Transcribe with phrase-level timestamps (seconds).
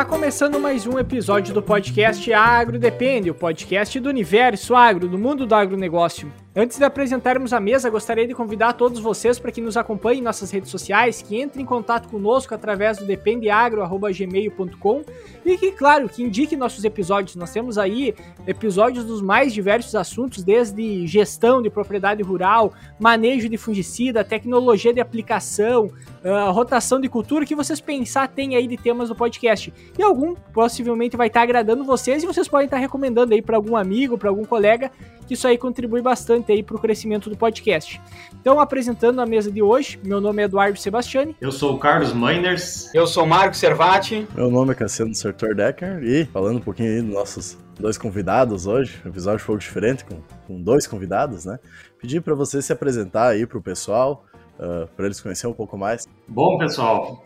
[0.00, 5.18] Tá começando mais um episódio do podcast Agro Depende, o podcast do universo agro, do
[5.18, 6.32] mundo do agronegócio.
[6.56, 10.24] Antes de apresentarmos a mesa, gostaria de convidar todos vocês para que nos acompanhem em
[10.24, 15.04] nossas redes sociais, que entrem em contato conosco através do dependeagro.gmail.com
[15.44, 17.36] e que, claro, que indiquem nossos episódios.
[17.36, 18.16] Nós temos aí
[18.48, 25.00] episódios dos mais diversos assuntos, desde gestão de propriedade rural, manejo de fungicida, tecnologia de
[25.00, 29.72] aplicação, uh, rotação de cultura, que vocês pensar tem aí de temas do podcast.
[29.98, 33.76] E algum possivelmente vai estar agradando vocês e vocês podem estar recomendando aí para algum
[33.76, 34.90] amigo, para algum colega,
[35.26, 38.00] que isso aí contribui bastante aí para o crescimento do podcast.
[38.40, 41.36] Então, apresentando a mesa de hoje, meu nome é Eduardo Sebastiani.
[41.40, 42.92] Eu sou o Carlos Miners.
[42.94, 44.26] Eu sou Marco Servati.
[44.34, 48.66] Meu nome é Cassiano Sertor Decker e falando um pouquinho aí dos nossos dois convidados
[48.66, 51.58] hoje, episódio foi diferente com, com dois convidados, né?
[51.98, 54.26] Pedir para você se apresentar aí para o pessoal,
[54.60, 56.06] uh, para eles conhecerem um pouco mais.
[56.28, 57.24] Bom, pessoal,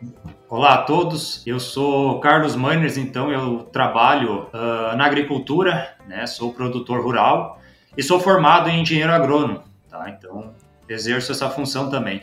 [0.48, 1.44] olá a todos.
[1.46, 6.26] Eu sou Carlos Miners, então eu trabalho uh, na agricultura, né?
[6.26, 7.58] Sou produtor rural
[7.96, 10.08] e sou formado em engenheiro agrônomo, tá?
[10.08, 10.52] Então,
[10.88, 12.22] exerço essa função também.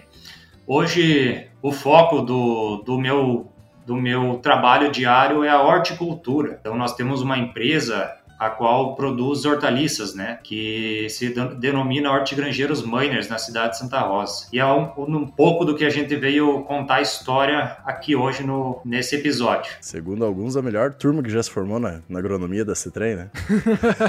[0.66, 3.52] Hoje, o foco do, do, meu,
[3.86, 6.58] do meu trabalho diário é a horticultura.
[6.60, 13.30] Então, nós temos uma empresa a qual produz hortaliças, né, que se denomina Hortigrangeiros Miners
[13.30, 14.48] na cidade de Santa Rosa.
[14.52, 18.44] E é um, um, pouco do que a gente veio contar a história aqui hoje
[18.44, 19.72] no, nesse episódio.
[19.80, 23.30] Segundo alguns, a melhor turma que já se formou na, na agronomia da Citrem, né?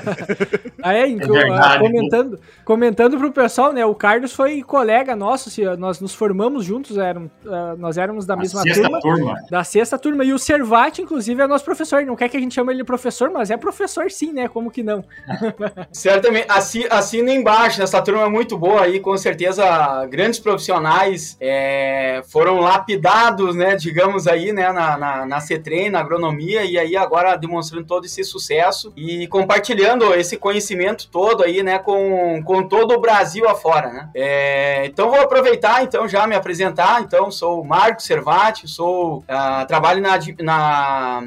[0.83, 5.51] ah, é, então, é verdade, comentando, comentando pro pessoal, né, o Carlos foi colega nosso,
[5.77, 10.25] nós nos formamos juntos, eram, uh, nós éramos da mesma turma, turma, Da sexta turma,
[10.25, 12.85] e o Servati, inclusive, é nosso professor, não quer que a gente chame ele de
[12.85, 14.49] professor, mas é professor sim né?
[14.49, 15.05] Como que não?
[15.91, 16.47] Certamente.
[16.49, 22.61] Assi, assina embaixo, essa turma é muito boa aí, com certeza grandes profissionais é, foram
[22.61, 23.75] lapidados, né?
[23.75, 24.71] Digamos aí, né?
[24.71, 30.15] Na, na, na CETREM, na agronomia, e aí agora demonstrando todo esse sucesso e compartilhando
[30.15, 31.79] esse conhecimento todo aí, né?
[31.79, 34.11] Com, com todo o Brasil afora, né?
[34.15, 37.03] É, então vou aproveitar, então, já me apresentar.
[37.03, 41.23] Então, sou Marco Servati, sou, uh, trabalho na, na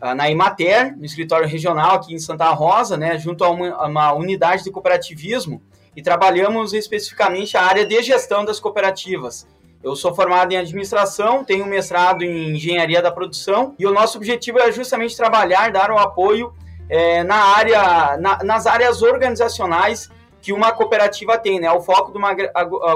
[0.00, 4.12] na Imater, no escritório regional aqui em Santa Rosa, né, junto a uma, a uma,
[4.12, 5.62] unidade de cooperativismo,
[5.94, 9.46] e trabalhamos especificamente a área de gestão das cooperativas.
[9.82, 14.58] Eu sou formado em administração, tenho mestrado em engenharia da produção, e o nosso objetivo
[14.58, 16.52] é justamente trabalhar, dar o apoio
[16.88, 20.10] é, na área, na, nas áreas organizacionais
[20.46, 21.68] que uma cooperativa tem, né?
[21.72, 22.32] O foco de uma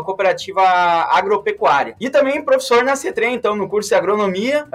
[0.05, 1.97] cooperativa agropecuária.
[1.99, 4.69] E também professor na CETREM, então, no curso de agronomia,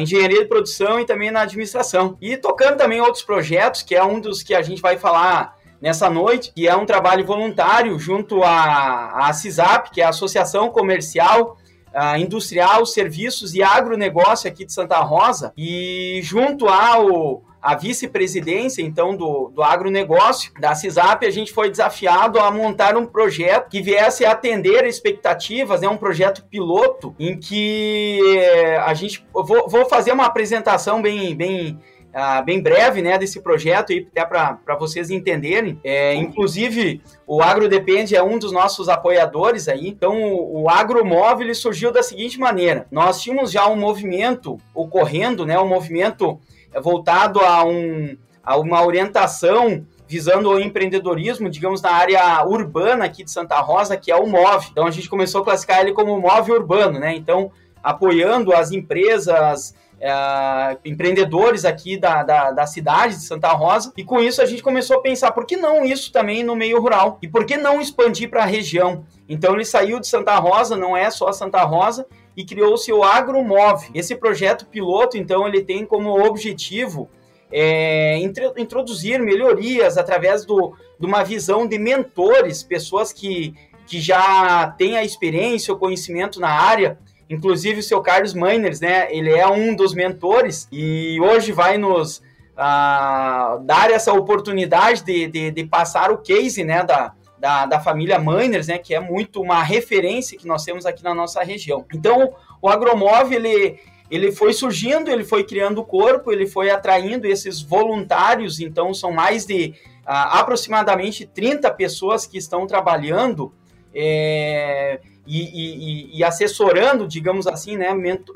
[0.00, 2.16] engenharia de produção e também na administração.
[2.20, 6.08] E tocando também outros projetos, que é um dos que a gente vai falar nessa
[6.08, 11.56] noite, que é um trabalho voluntário junto à, à CISAP, que é a Associação Comercial
[11.92, 19.14] uh, Industrial, Serviços e Agronegócio aqui de Santa Rosa, e junto ao a vice-presidência, então,
[19.14, 24.24] do, do agronegócio da CISAP, a gente foi desafiado a montar um projeto que viesse
[24.24, 29.24] a atender expectativas, né, um projeto piloto, em que eh, a gente...
[29.32, 31.78] Vou, vou fazer uma apresentação bem, bem,
[32.14, 35.78] uh, bem breve né, desse projeto, até para vocês entenderem.
[35.84, 39.86] É, inclusive, o AgroDepende é um dos nossos apoiadores aí.
[39.86, 42.86] Então, o, o Agromóvel surgiu da seguinte maneira.
[42.90, 46.40] Nós tínhamos já um movimento ocorrendo, né, um movimento
[46.82, 53.30] voltado a, um, a uma orientação visando o empreendedorismo, digamos, na área urbana aqui de
[53.30, 54.66] Santa Rosa, que é o MOV.
[54.70, 57.14] Então a gente começou a classificar ele como MOV urbano, né?
[57.14, 64.02] Então, apoiando as empresas, é, empreendedores aqui da, da, da, cidade de Santa Rosa, e
[64.02, 67.18] com isso a gente começou a pensar, por que não isso também no meio rural?
[67.22, 69.04] E por que não expandir para a região?
[69.28, 73.90] Então ele saiu de Santa Rosa, não é só Santa Rosa, e criou-se o AgroMove.
[73.94, 77.08] Esse projeto piloto, então, ele tem como objetivo
[77.52, 78.18] é,
[78.56, 83.54] introduzir melhorias através do, de uma visão de mentores, pessoas que,
[83.86, 86.98] que já têm a experiência, o conhecimento na área.
[87.28, 89.06] Inclusive o seu Carlos Miners, né?
[89.14, 92.20] Ele é um dos mentores e hoje vai nos
[92.56, 96.82] ah, dar essa oportunidade de, de, de, passar o case, né?
[96.82, 101.02] Da, da, da família Miners, né, que é muito uma referência que nós temos aqui
[101.02, 101.86] na nossa região.
[101.92, 107.26] Então, o Agromov, ele, ele foi surgindo, ele foi criando o corpo, ele foi atraindo
[107.26, 113.54] esses voluntários, então são mais de ah, aproximadamente 30 pessoas que estão trabalhando
[113.94, 117.88] é, e, e, e, assessorando, digamos assim, né,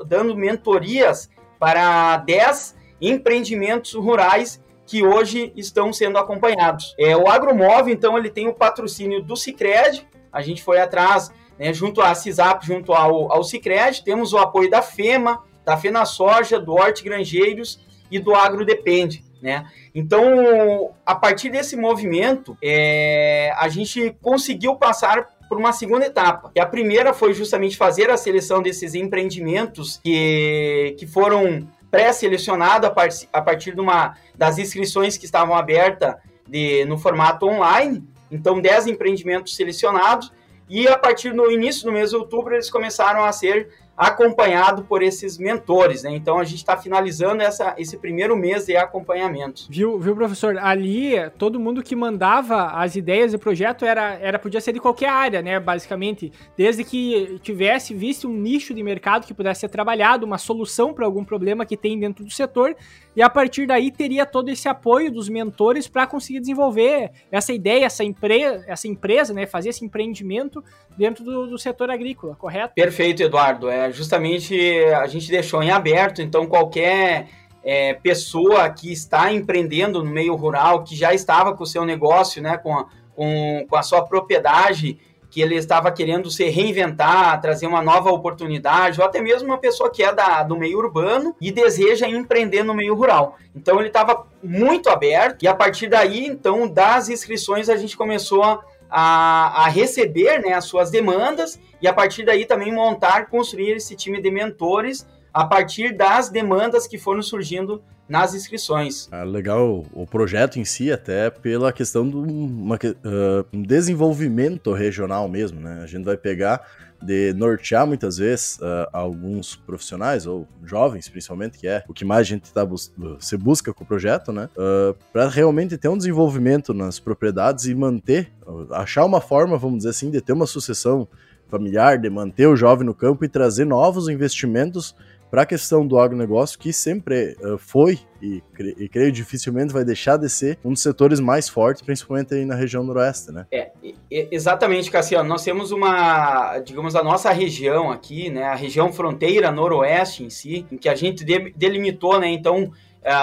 [0.07, 1.29] dando mentorias
[1.59, 6.95] para 10 empreendimentos rurais que hoje estão sendo acompanhados.
[6.99, 11.73] É, o Agromove, então, ele tem o patrocínio do Cicred, a gente foi atrás, né,
[11.73, 16.59] junto à CISAP, junto ao, ao Cicred, temos o apoio da FEMA, da FENA Soja,
[16.59, 17.79] do Hortigranjeiros
[18.11, 19.23] e do agro depende.
[19.41, 19.65] Né?
[19.93, 26.51] Então, a partir desse movimento, é, a gente conseguiu passar por uma segunda etapa.
[26.55, 32.91] E a primeira foi justamente fazer a seleção desses empreendimentos que, que foram pré-selecionados a,
[32.91, 36.15] par a partir de uma, das inscrições que estavam abertas
[36.45, 38.03] de, no formato online.
[38.29, 40.31] Então, 10 empreendimentos selecionados.
[40.67, 45.01] E a partir do início do mês de outubro, eles começaram a ser acompanhado por
[45.01, 46.11] esses mentores, né?
[46.11, 49.63] Então a gente está finalizando essa, esse primeiro mês de acompanhamento.
[49.69, 50.57] Viu, viu, professor?
[50.57, 55.09] Ali, todo mundo que mandava as ideias de projeto era, era podia ser de qualquer
[55.09, 55.59] área, né?
[55.59, 60.93] Basicamente, desde que tivesse visto um nicho de mercado que pudesse ser trabalhado, uma solução
[60.93, 62.75] para algum problema que tem dentro do setor,
[63.15, 67.85] e a partir daí teria todo esse apoio dos mentores para conseguir desenvolver essa ideia,
[67.85, 69.45] essa, empre essa empresa, né?
[69.45, 70.63] Fazer esse empreendimento
[70.97, 72.73] dentro do, do setor agrícola, correto?
[72.73, 73.69] Perfeito, Eduardo.
[73.69, 74.55] É justamente
[74.95, 77.27] a gente deixou em aberto, então qualquer
[77.63, 82.41] é, pessoa que está empreendendo no meio rural, que já estava com o seu negócio,
[82.41, 82.85] né, com a,
[83.15, 84.99] com, com a sua propriedade,
[85.35, 89.91] que ele estava querendo se reinventar, trazer uma nova oportunidade, ou até mesmo uma pessoa
[89.91, 93.35] que é da, do meio urbano e deseja empreender no meio rural.
[93.53, 98.43] Então ele estava muito aberto e a partir daí, então, das inscrições a gente começou
[98.43, 103.93] a a, receber né, as suas demandas e a partir daí também montar, construir esse
[103.93, 109.07] time de mentores a partir das demandas que foram surgindo nas inscrições.
[109.11, 115.27] Ah, legal o projeto em si, até pela questão do uma, uh, um desenvolvimento regional
[115.27, 115.81] mesmo, né?
[115.81, 116.65] A gente vai pegar
[117.01, 122.21] de nortear muitas vezes uh, alguns profissionais ou jovens, principalmente, que é o que mais
[122.21, 124.49] a gente tá bus se busca com o projeto, né?
[124.55, 128.31] Uh, ah, para realmente ter um desenvolvimento nas propriedades e manter,
[128.71, 131.07] achar uma forma, vamos dizer assim, de ter uma sucessão
[131.47, 134.95] familiar, de manter o jovem no campo e trazer novos investimentos
[135.29, 138.41] para a questão do agronegócio, que sempre uh, foi e,
[138.77, 142.55] e, creio dificilmente vai deixar de ser um dos setores mais fortes, principalmente aí na
[142.55, 143.45] região noroeste, né?
[143.51, 143.71] É,
[144.09, 145.27] exatamente, Cassiano.
[145.27, 150.65] Nós temos uma, digamos, a nossa região aqui, né, a região fronteira noroeste em si,
[150.71, 151.23] em que a gente
[151.55, 152.71] delimitou, né, então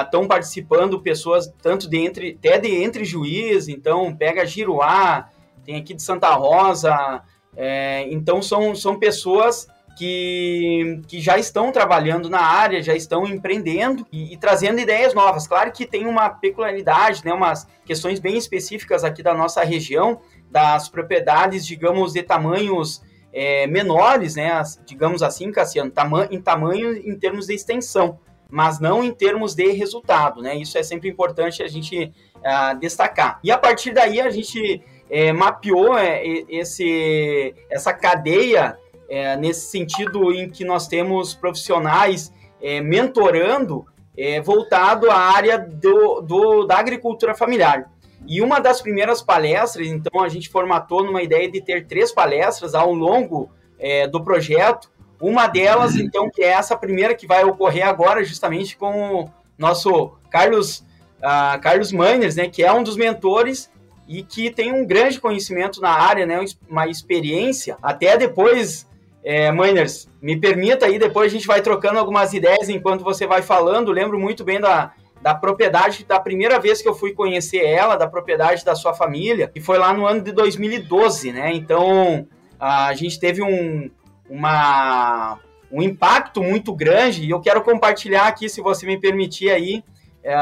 [0.05, 5.29] estão uh, participando pessoas tanto de entre, até de entre juiz, então pega Giruá,
[5.65, 7.23] tem aqui de Santa Rosa,
[7.57, 9.67] é, então são, são pessoas
[9.97, 15.47] que, que já estão trabalhando na área, já estão empreendendo e, e, trazendo ideias novas.
[15.47, 20.89] Claro que tem uma peculiaridade, né, umas questões bem específicas aqui da nossa região, das
[20.89, 23.03] propriedades, digamos, de tamanhos
[23.33, 28.19] é, menores, né, digamos assim, Cassiano, tama em tamanho em termos de extensão,
[28.51, 30.55] mas não em termos de resultado, né?
[30.55, 33.41] Isso é sempre importante a gente uh, destacar.
[33.43, 38.79] E a partir daí a gente é, mapeou é, esse, essa cadeia
[39.13, 42.33] é, nesse sentido em que nós temos profissionais
[42.63, 43.85] é, mentorando
[44.17, 47.91] é, voltado à área do, do, da agricultura familiar.
[48.27, 52.75] E uma das primeiras palestras, então a gente formatou numa ideia de ter três palestras
[52.75, 54.91] ao longo é, do projeto.
[55.21, 60.13] Uma delas, então, que é essa primeira que vai ocorrer agora, justamente com o nosso
[60.31, 60.79] Carlos,
[61.19, 63.71] uh, Carlos Manners, né, que é um dos mentores
[64.09, 67.77] e que tem um grande conhecimento na área, né, uma experiência.
[67.83, 68.91] Até depois
[69.25, 73.41] é, Miners, me permita aí, depois a gente vai trocando algumas ideias enquanto você vai
[73.41, 73.93] falando.
[73.93, 78.09] Lembro muito bem da, da propriedade, da primeira vez que eu fui conhecer ela, da
[78.09, 81.53] propriedade da sua família, que foi lá no ano de 2012, né?
[81.55, 82.27] Então,
[82.59, 83.89] a gente teve um,
[84.29, 85.39] uma,
[85.71, 89.85] um impacto muito grande e eu quero compartilhar aqui, se você me permitir aí,
[90.25, 90.37] é,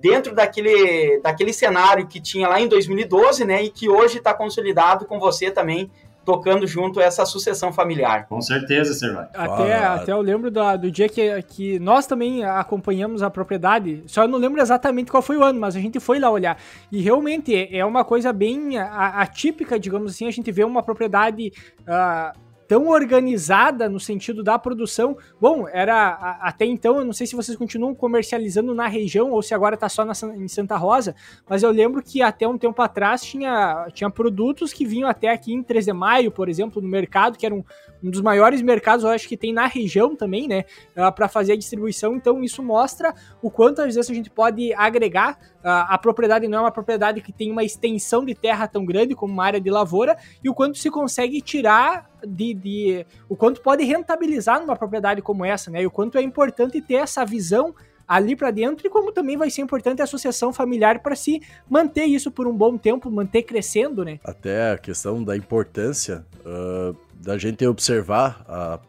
[0.00, 3.62] dentro daquele, daquele cenário que tinha lá em 2012, né?
[3.62, 5.90] E que hoje está consolidado com você também
[6.28, 8.26] tocando junto essa sucessão familiar.
[8.28, 9.28] Com certeza, Servai.
[9.32, 14.24] Até, até eu lembro do, do dia que, que nós também acompanhamos a propriedade, só
[14.24, 16.58] eu não lembro exatamente qual foi o ano, mas a gente foi lá olhar.
[16.92, 21.50] E realmente é uma coisa bem atípica, digamos assim, a gente vê uma propriedade.
[21.80, 25.16] Uh, tão organizada no sentido da produção.
[25.40, 29.54] Bom, era até então, eu não sei se vocês continuam comercializando na região ou se
[29.54, 31.16] agora está só na, em Santa Rosa,
[31.48, 35.54] mas eu lembro que até um tempo atrás tinha, tinha produtos que vinham até aqui
[35.54, 37.64] em 3 de maio, por exemplo, no mercado, que era um,
[38.02, 41.52] um dos maiores mercados, eu acho que tem na região também, né, uh, para fazer
[41.52, 42.14] a distribuição.
[42.14, 45.38] Então, isso mostra o quanto às vezes a gente pode agregar.
[45.62, 49.32] A propriedade não é uma propriedade que tem uma extensão de terra tão grande como
[49.32, 53.84] uma área de lavoura e o quanto se consegue tirar de, de o quanto pode
[53.84, 55.82] rentabilizar numa propriedade como essa, né?
[55.82, 57.74] E o quanto é importante ter essa visão
[58.08, 62.06] ali para dentro e como também vai ser importante a associação familiar para se manter
[62.06, 64.18] isso por um bom tempo, manter crescendo, né?
[64.24, 68.80] Até a questão da importância uh, da gente observar a,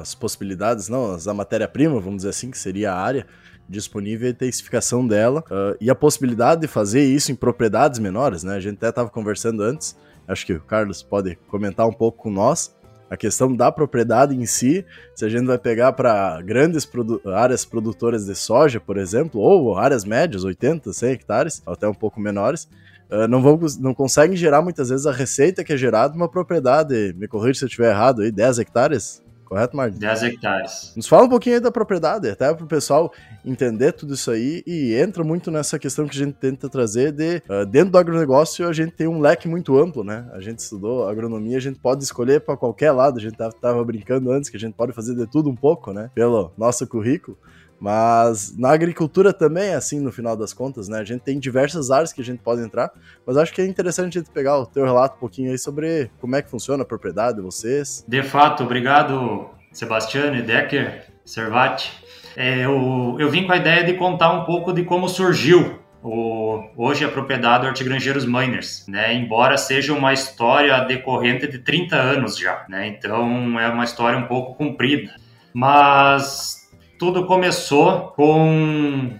[0.00, 3.26] as possibilidades, não, da matéria-prima, vamos dizer assim, que seria a área,
[3.68, 8.42] disponível e a intensificação dela uh, e a possibilidade de fazer isso em propriedades menores,
[8.42, 8.54] né?
[8.54, 12.30] A gente até estava conversando antes, acho que o Carlos pode comentar um pouco com
[12.30, 12.74] nós,
[13.12, 17.62] a questão da propriedade em si, se a gente vai pegar para grandes produ áreas
[17.62, 22.66] produtoras de soja, por exemplo, ou áreas médias, 80, 100 hectares, até um pouco menores,
[23.10, 27.14] uh, não, vão, não conseguem gerar muitas vezes a receita que é gerada numa propriedade,
[27.18, 29.21] me corrija se eu estiver errado, aí, 10 hectares,
[29.52, 29.98] correto, Martin?
[29.98, 30.92] 10 hectares.
[30.96, 33.12] Nos fala um pouquinho aí da propriedade, até para o pessoal
[33.44, 37.42] entender tudo isso aí e entra muito nessa questão que a gente tenta trazer de
[37.48, 40.26] uh, dentro do agronegócio a gente tem um leque muito amplo, né?
[40.32, 43.84] A gente estudou agronomia, a gente pode escolher para qualquer lado, a gente tava, tava
[43.84, 46.10] brincando antes que a gente pode fazer de tudo um pouco, né?
[46.14, 47.36] Pelo nosso currículo.
[47.82, 51.00] Mas na agricultura também é assim, no final das contas, né?
[51.00, 52.92] A gente tem diversas áreas que a gente pode entrar,
[53.26, 56.08] mas acho que é interessante a gente pegar o teu relato um pouquinho aí sobre
[56.20, 58.04] como é que funciona a propriedade de vocês.
[58.06, 61.90] De fato, obrigado, Sebastiane, Decker, Servati.
[62.36, 66.62] É, eu, eu vim com a ideia de contar um pouco de como surgiu o,
[66.76, 69.12] hoje a propriedade Hortigrangeiros Miners, né?
[69.12, 72.86] Embora seja uma história decorrente de 30 anos já, né?
[72.86, 75.10] Então é uma história um pouco comprida.
[75.52, 76.61] Mas
[77.02, 79.10] tudo começou com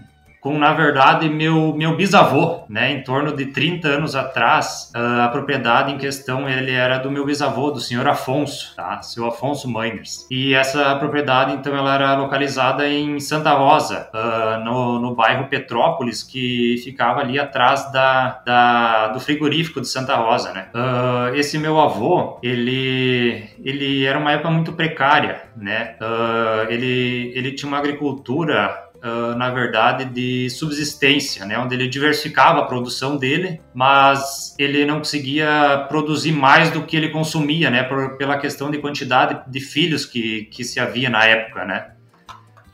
[0.42, 2.90] com, na verdade, meu, meu bisavô, né?
[2.90, 7.24] Em torno de 30 anos atrás, ah, a propriedade em questão, ele era do meu
[7.24, 9.00] bisavô, do senhor Afonso, tá?
[9.02, 10.26] Seu Afonso Miners.
[10.28, 16.24] E essa propriedade, então, ela era localizada em Santa Rosa, uh, no, no bairro Petrópolis,
[16.24, 20.66] que ficava ali atrás da, da, do frigorífico de Santa Rosa, né?
[20.74, 25.94] Uh, esse meu avô, ele, ele era uma época muito precária, né?
[26.00, 31.58] Uh, ele, ele tinha uma agricultura uh, na verdade, de subsistência, né?
[31.58, 37.10] onde ele diversificava a produção dele, mas ele não conseguia produzir mais do que ele
[37.10, 37.82] consumia, né?
[37.82, 41.92] Por, pela questão de quantidade de filhos que, que se havia na época, né?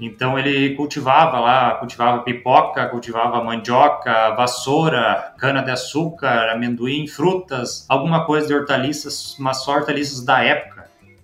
[0.00, 8.24] Então ele cultivava lá, cultivava pipoca, cultivava mandioca, vassoura, cana de açúcar, amendoim, frutas, alguma
[8.24, 10.77] coisa de hortaliças, mas só hortaliças da época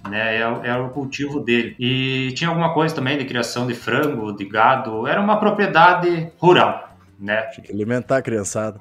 [0.09, 0.37] né?
[0.37, 1.75] Era, é era, o cultivo dele.
[1.79, 5.07] E tinha alguma coisa também de criação de frango, de gado.
[5.07, 7.43] Era uma propriedade rural, né?
[7.53, 8.79] Tinha que alimentar a criançada.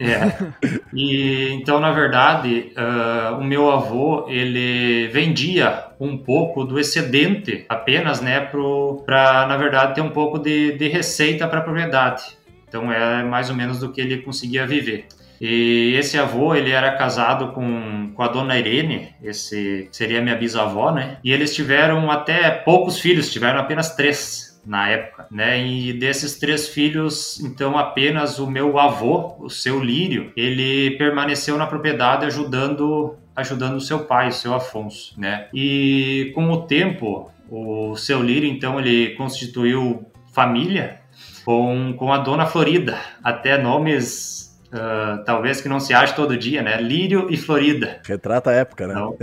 [0.00, 0.78] É.
[0.92, 8.20] E então, na verdade, uh, o meu avô ele vendia um pouco do excedente apenas,
[8.20, 12.22] né, para na verdade ter um pouco de, de receita para a propriedade.
[12.68, 15.06] Então é mais ou menos do que ele conseguia viver.
[15.40, 20.90] E esse avô, ele era casado com, com a dona Irene, esse seria minha bisavó,
[20.90, 21.18] né?
[21.22, 25.64] E eles tiveram até poucos filhos, tiveram apenas três na época, né?
[25.64, 31.66] E desses três filhos, então apenas o meu avô, o seu Lírio, ele permaneceu na
[31.66, 35.46] propriedade ajudando ajudando o seu pai, o seu Afonso, né?
[35.54, 41.00] E com o tempo, o seu Lírio, então, ele constituiu família
[41.44, 46.62] com, com a dona Florida, até nomes Uh, talvez que não se ache todo dia,
[46.62, 46.80] né?
[46.80, 48.00] Lírio e Florida.
[48.06, 48.94] Retrata a época, né?
[48.94, 49.16] Então,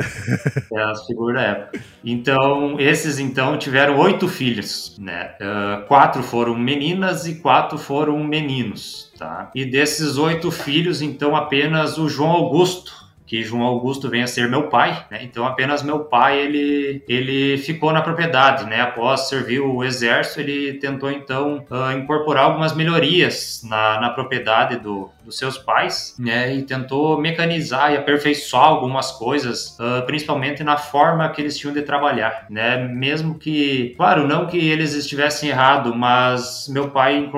[0.73, 1.79] é as figuras da época.
[2.03, 5.35] Então, esses então tiveram oito filhos, né?
[5.39, 9.51] Uh, quatro foram meninas e quatro foram meninos, tá?
[9.53, 14.49] E desses oito filhos, então apenas o João Augusto que João Augusto venha a ser
[14.49, 15.19] meu pai, né?
[15.23, 18.81] Então apenas meu pai ele ele ficou na propriedade, né?
[18.81, 25.09] Após servir o exército, ele tentou então uh, incorporar algumas melhorias na, na propriedade do,
[25.23, 26.55] dos seus pais, né?
[26.55, 31.81] E tentou mecanizar e aperfeiçoar algumas coisas, uh, principalmente na forma que eles tinham de
[31.81, 32.77] trabalhar, né?
[32.87, 37.29] Mesmo que, claro, não que eles estivessem errado, mas meu pai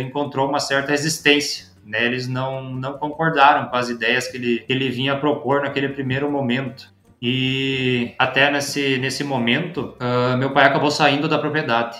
[0.00, 4.72] encontrou uma certa resistência né, eles não, não concordaram com as ideias que ele, que
[4.72, 6.92] ele vinha propor naquele primeiro momento.
[7.20, 11.98] E até nesse, nesse momento, uh, meu pai acabou saindo da propriedade.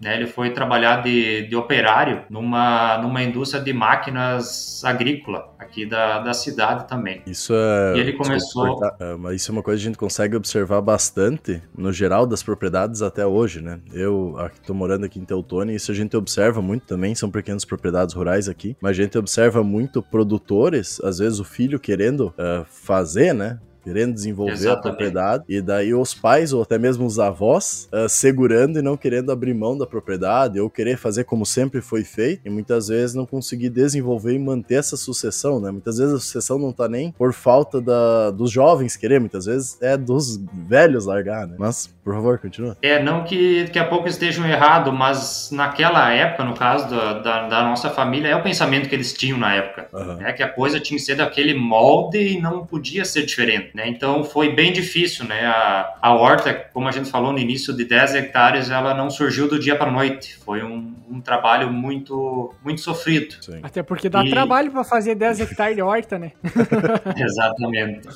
[0.00, 6.20] Né, ele foi trabalhar de, de operário numa, numa indústria de máquinas agrícola aqui da,
[6.20, 7.20] da cidade também.
[7.26, 7.96] Isso é.
[7.96, 8.78] E ele começou.
[9.00, 12.44] É, mas isso é uma coisa que a gente consegue observar bastante no geral das
[12.44, 13.80] propriedades até hoje, né?
[13.92, 18.14] Eu estou morando aqui em Teutônia, isso a gente observa muito também, são pequenas propriedades
[18.14, 23.32] rurais aqui, mas a gente observa muito produtores, às vezes o filho querendo uh, fazer,
[23.34, 23.58] né?
[23.88, 24.78] Querendo desenvolver Exatamente.
[24.78, 28.98] a propriedade, e daí os pais ou até mesmo os avós uh, segurando e não
[28.98, 33.14] querendo abrir mão da propriedade, ou querer fazer como sempre foi feito, e muitas vezes
[33.14, 35.70] não conseguir desenvolver e manter essa sucessão, né?
[35.70, 39.78] Muitas vezes a sucessão não tá nem por falta da, dos jovens querer, muitas vezes
[39.80, 41.56] é dos velhos largar, né?
[41.58, 42.76] Mas, por favor, continua.
[42.82, 47.48] É, não que daqui a pouco estejam errado, mas naquela época, no caso da, da,
[47.48, 50.16] da, nossa família, é o pensamento que eles tinham na época, uhum.
[50.16, 50.34] né?
[50.34, 53.88] Que a coisa tinha que ser daquele molde e não podia ser diferente né?
[53.88, 55.46] Então foi bem difícil, né?
[55.46, 59.46] A, a horta, como a gente falou no início, de 10 hectares, ela não surgiu
[59.46, 60.36] do dia para noite.
[60.38, 63.36] Foi um, um, trabalho muito muito sofrido.
[63.40, 63.60] Sim.
[63.62, 64.30] Até porque dá e...
[64.30, 66.32] trabalho para fazer 10 hectares de horta, né?
[67.16, 68.08] Exatamente.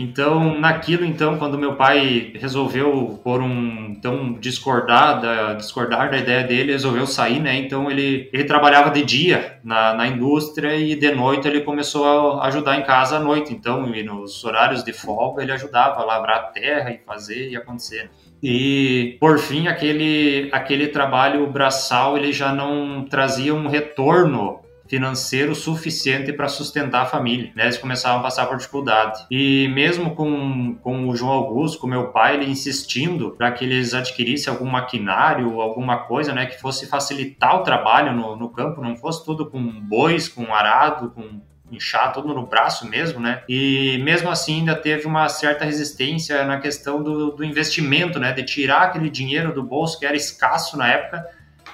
[0.00, 6.44] Então, naquilo, então, quando meu pai resolveu por um, então, discordar da, discordar da ideia
[6.44, 7.56] dele, resolveu sair, né?
[7.56, 12.46] Então, ele, ele trabalhava de dia na, na indústria e de noite ele começou a
[12.46, 13.52] ajudar em casa à noite.
[13.52, 18.08] Então, nos horários de folga, ele ajudava a lavrar terra e fazer e acontecer.
[18.40, 26.32] E por fim, aquele aquele trabalho braçal ele já não trazia um retorno financeiro suficiente
[26.32, 27.52] para sustentar a família.
[27.54, 27.64] Né?
[27.64, 29.26] Eles começavam a passar por dificuldade.
[29.30, 33.94] E mesmo com, com o João Augusto, com meu pai, ele insistindo para que eles
[33.94, 38.96] adquirissem algum maquinário, alguma coisa né, que fosse facilitar o trabalho no, no campo, não
[38.96, 41.40] fosse tudo com bois, com arado, com
[41.70, 43.42] inchar tudo no braço mesmo, né?
[43.46, 48.32] E mesmo assim ainda teve uma certa resistência na questão do, do investimento, né?
[48.32, 51.26] De tirar aquele dinheiro do bolso que era escasso na época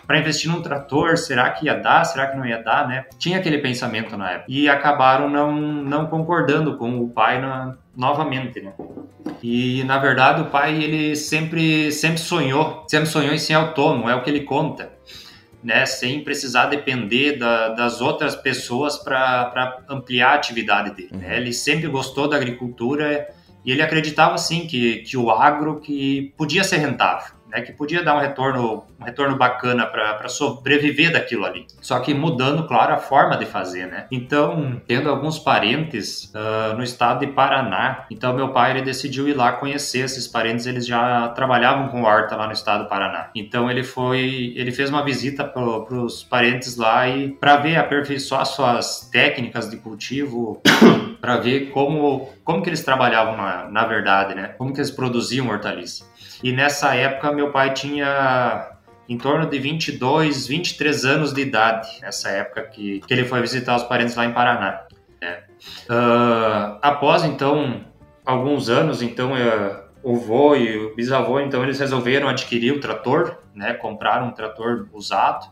[0.06, 3.06] para investir num trator, será que ia dar, será que não ia dar, né?
[3.18, 4.46] Tinha aquele pensamento na época.
[4.48, 8.72] E acabaram não, não concordando com o pai na, novamente, né?
[9.42, 14.14] E na verdade o pai ele sempre sempre sonhou, sempre sonhou em ser autônomo, é
[14.14, 14.92] o que ele conta.
[15.62, 21.08] Né, sem precisar depender da, das outras pessoas para ampliar a atividade dele.
[21.12, 21.26] Né?
[21.26, 21.32] Uhum.
[21.32, 23.26] Ele sempre gostou da agricultura
[23.64, 28.02] e ele acreditava sim que, que o agro que podia ser rentável né, que podia
[28.02, 31.66] dar um retorno, um retorno bacana para sobreviver daquilo ali.
[31.80, 34.06] Só que mudando, claro, a forma de fazer, né?
[34.10, 39.34] Então, tendo alguns parentes uh, no estado de Paraná, então meu pai ele decidiu ir
[39.34, 43.30] lá conhecer esses parentes, eles já trabalhavam com horta lá no estado do Paraná.
[43.34, 48.44] Então ele foi, ele fez uma visita para os parentes lá e para ver aperfeiçoar
[48.44, 50.60] suas técnicas de cultivo,
[51.20, 54.48] para ver como como que eles trabalhavam na, na verdade, né?
[54.58, 56.04] Como que eles produziam hortaliça.
[56.44, 58.72] E nessa época meu pai tinha
[59.08, 63.74] em torno de 22, 23 anos de idade, nessa época que, que ele foi visitar
[63.74, 64.82] os parentes lá em Paraná.
[65.88, 67.86] Uh, após então
[68.26, 73.38] alguns anos, então uh, o vô e o bisavô, então eles resolveram adquirir o trator,
[73.54, 73.72] né?
[73.72, 75.46] Compraram um trator usado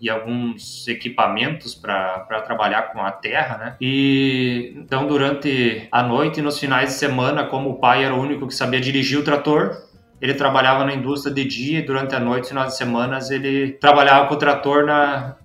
[0.00, 3.76] e alguns equipamentos para trabalhar com a terra, né?
[3.80, 8.20] E então durante a noite e nos finais de semana, como o pai era o
[8.20, 9.87] único que sabia dirigir o trator,
[10.20, 14.26] ele trabalhava na indústria de dia e durante a noite, final de semanas, ele trabalhava
[14.26, 15.36] com o trator na,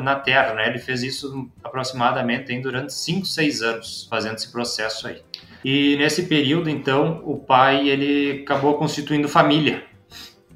[0.00, 0.68] na terra, né?
[0.68, 5.22] Ele fez isso aproximadamente hein, durante 5, 6 anos, fazendo esse processo aí.
[5.64, 9.82] E nesse período, então, o pai ele acabou constituindo família,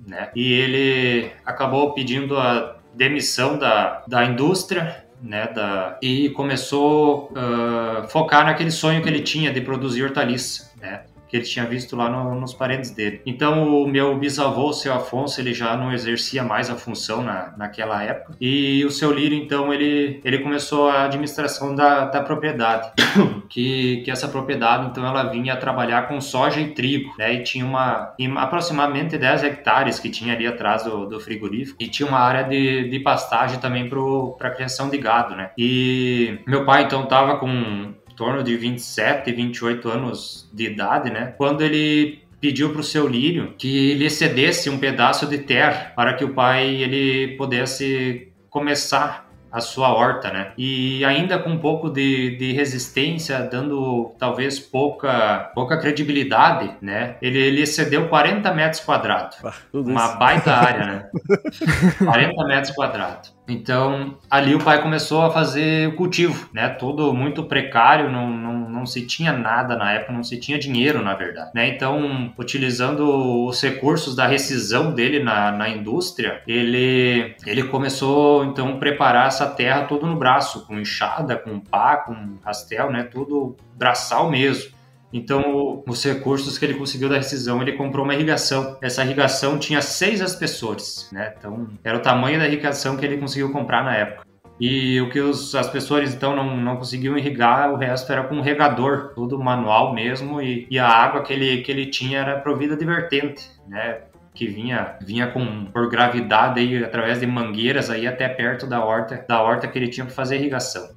[0.06, 0.30] né?
[0.36, 5.48] E ele acabou pedindo a demissão da, da indústria, né?
[5.48, 11.02] Da, e começou a uh, focar naquele sonho que ele tinha de produzir hortaliça, né?
[11.30, 13.22] Que ele tinha visto lá no, nos parentes dele.
[13.24, 17.54] Então, o meu bisavô, o seu Afonso, ele já não exercia mais a função na,
[17.56, 18.34] naquela época.
[18.40, 22.90] E o seu Lírio, então, ele, ele começou a administração da, da propriedade.
[23.48, 27.34] que, que essa propriedade, então, ela vinha trabalhar com soja e trigo, né?
[27.34, 31.76] E tinha uma, aproximadamente 10 hectares que tinha ali atrás do, do frigorífico.
[31.80, 35.50] E tinha uma área de, de pastagem também para criação de gado, né?
[35.56, 41.32] E meu pai, então, estava com torno de 27, 28 anos de idade, né?
[41.38, 46.12] Quando ele pediu para o seu Lírio que lhe cedesse um pedaço de terra para
[46.12, 50.52] que o pai ele pudesse começar a sua horta, né?
[50.56, 57.16] E ainda com um pouco de, de resistência, dando talvez pouca, pouca credibilidade, né?
[57.20, 59.38] Ele, ele excedeu 40 metros quadrados.
[59.42, 61.10] Ah, uma baita área, né?
[62.04, 63.34] 40 metros quadrados.
[63.52, 66.68] Então, ali o pai começou a fazer o cultivo, né?
[66.68, 71.02] Tudo muito precário, não, não, não se tinha nada na época, não se tinha dinheiro,
[71.02, 71.68] na verdade, né?
[71.68, 78.76] Então, utilizando os recursos da rescisão dele na, na indústria, ele, ele começou, então, a
[78.76, 83.02] preparar essa terra tudo no braço, com enxada, com pá, com rastel, né?
[83.02, 84.79] Tudo braçal mesmo.
[85.12, 88.78] Então, os recursos que ele conseguiu da rescisão, ele comprou uma irrigação.
[88.80, 91.34] Essa irrigação tinha seis espessores, né?
[91.36, 94.30] Então, era o tamanho da irrigação que ele conseguiu comprar na época.
[94.60, 98.34] E o que os, as pessoas então não, não conseguiam irrigar, o resto era com
[98.34, 102.38] um regador, tudo manual mesmo, e, e a água que ele, que ele tinha era
[102.38, 104.02] provida de vertente, né?
[104.34, 109.24] que vinha vinha com por gravidade aí através de mangueiras aí até perto da horta
[109.28, 110.88] da horta que ele tinha para fazer irrigação.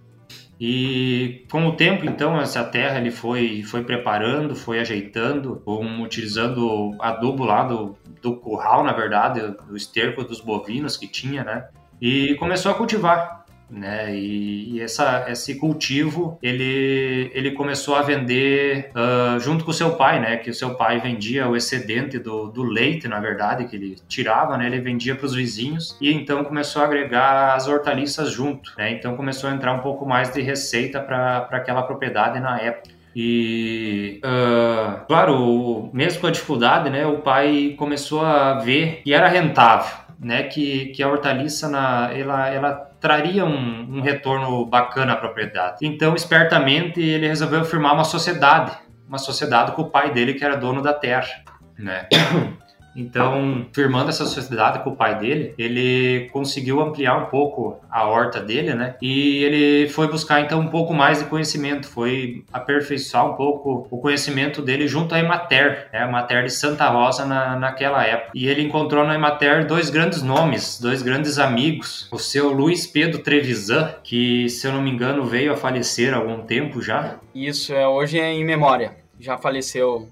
[0.65, 6.95] E com o tempo, então, essa terra ele foi, foi preparando, foi ajeitando, um, utilizando
[6.99, 11.67] adubo lá do, do curral, na verdade, do esterco dos bovinos que tinha, né?
[11.99, 13.42] E começou a cultivar.
[13.73, 14.15] Né?
[14.15, 19.95] E, e, essa, esse cultivo ele, ele começou a vender uh, junto com o seu
[19.95, 20.37] pai, né?
[20.37, 24.57] Que o seu pai vendia o excedente do, do leite, na verdade, que ele tirava,
[24.57, 24.67] né?
[24.67, 28.91] Ele vendia para os vizinhos e então começou a agregar as hortaliças junto, né?
[28.91, 32.93] Então começou a entrar um pouco mais de receita para aquela propriedade na época.
[33.15, 39.27] E, uh, claro, mesmo com a dificuldade, né, o pai começou a ver que era
[39.27, 45.17] rentável, né, que, que a hortaliça na, ela, ela traria um, um retorno bacana à
[45.17, 45.79] propriedade.
[45.81, 48.71] Então, espertamente, ele resolveu firmar uma sociedade,
[49.05, 51.43] uma sociedade com o pai dele, que era dono da terra.
[51.77, 52.07] Né?
[52.95, 58.39] Então, firmando essa sociedade com o pai dele, ele conseguiu ampliar um pouco a horta
[58.39, 58.95] dele, né?
[59.01, 63.97] E ele foi buscar então um pouco mais de conhecimento, foi aperfeiçoar um pouco o
[63.97, 65.99] conhecimento dele junto à Emater, né?
[65.99, 68.31] A Emater de Santa Rosa na, naquela época.
[68.33, 73.19] E ele encontrou na Emater dois grandes nomes, dois grandes amigos, o seu Luiz Pedro
[73.19, 77.15] Trevisan, que se eu não me engano veio a falecer há algum tempo já.
[77.33, 78.95] Isso, é hoje é em memória.
[79.19, 80.09] Já faleceu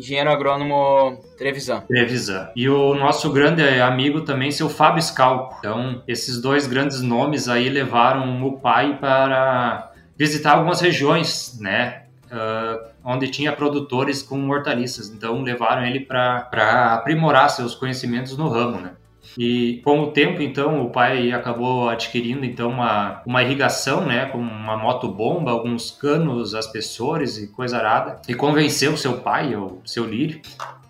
[0.00, 1.82] engenheiro agrônomo Trevisan.
[1.82, 2.50] Trevisan.
[2.56, 5.56] E o nosso grande amigo também, seu Fábio Scalco.
[5.58, 12.02] Então, esses dois grandes nomes aí levaram o pai para visitar algumas regiões, né?
[12.26, 15.08] Uh, onde tinha produtores com hortaliças.
[15.08, 18.92] Então, levaram ele para aprimorar seus conhecimentos no ramo, né?
[19.38, 24.38] E com o tempo, então, o pai acabou adquirindo então uma, uma irrigação, né, com
[24.38, 30.40] uma motobomba, alguns canos aspersores e coisa arada, e convenceu seu pai, o seu Lírio,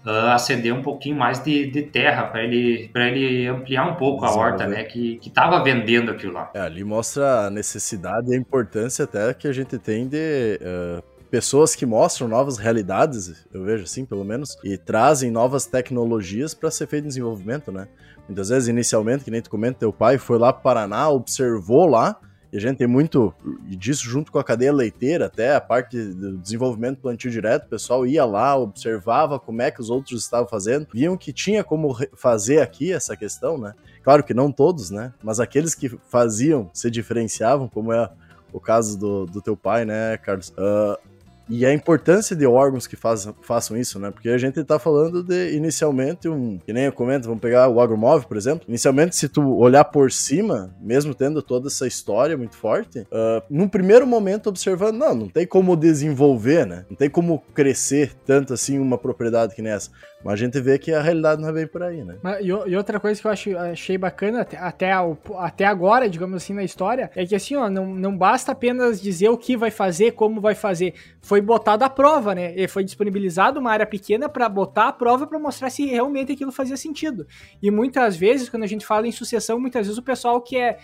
[0.04, 4.24] a ceder um pouquinho mais de, de terra para ele para ele ampliar um pouco
[4.24, 6.50] a horta, né, que que estava vendendo aquilo lá.
[6.54, 11.02] É, ali mostra a necessidade e a importância até que a gente tem de uh,
[11.30, 16.70] pessoas que mostram novas realidades, eu vejo assim, pelo menos, e trazem novas tecnologias para
[16.70, 17.86] ser feito desenvolvimento, né?
[18.30, 22.16] Muitas vezes, inicialmente, que nem tu comenta, teu pai foi lá para Paraná, observou lá,
[22.52, 23.34] e a gente tem muito
[23.66, 28.06] disso junto com a cadeia leiteira, até a parte do desenvolvimento plantio direto, o pessoal
[28.06, 32.60] ia lá, observava como é que os outros estavam fazendo, viam que tinha como fazer
[32.60, 33.74] aqui essa questão, né?
[34.00, 35.12] Claro que não todos, né?
[35.20, 38.08] Mas aqueles que faziam, se diferenciavam, como é
[38.52, 40.50] o caso do, do teu pai, né, Carlos?
[40.50, 41.09] Uh,
[41.50, 44.12] e a importância de órgãos que faz, façam isso, né?
[44.12, 46.58] Porque a gente tá falando de, inicialmente, um.
[46.58, 48.64] Que nem eu comento, vamos pegar o agromóvel, por exemplo.
[48.68, 53.66] Inicialmente, se tu olhar por cima, mesmo tendo toda essa história muito forte, uh, num
[53.66, 56.84] primeiro momento observando, não, não tem como desenvolver, né?
[56.88, 59.90] Não tem como crescer tanto assim uma propriedade que nessa.
[60.22, 62.16] Mas a gente vê que a realidade não é bem por aí, né?
[62.22, 64.92] Mas, e, e, outra coisa que eu acho, achei bacana até, até,
[65.38, 69.30] até agora, digamos assim, na história, é que assim, ó, não, não basta apenas dizer
[69.30, 70.94] o que vai fazer, como vai fazer.
[71.22, 72.54] Foi botado à prova, né?
[72.54, 76.52] E foi disponibilizado uma área pequena para botar a prova para mostrar se realmente aquilo
[76.52, 77.26] fazia sentido.
[77.62, 80.78] E muitas vezes, quando a gente fala em sucessão, muitas vezes o pessoal que é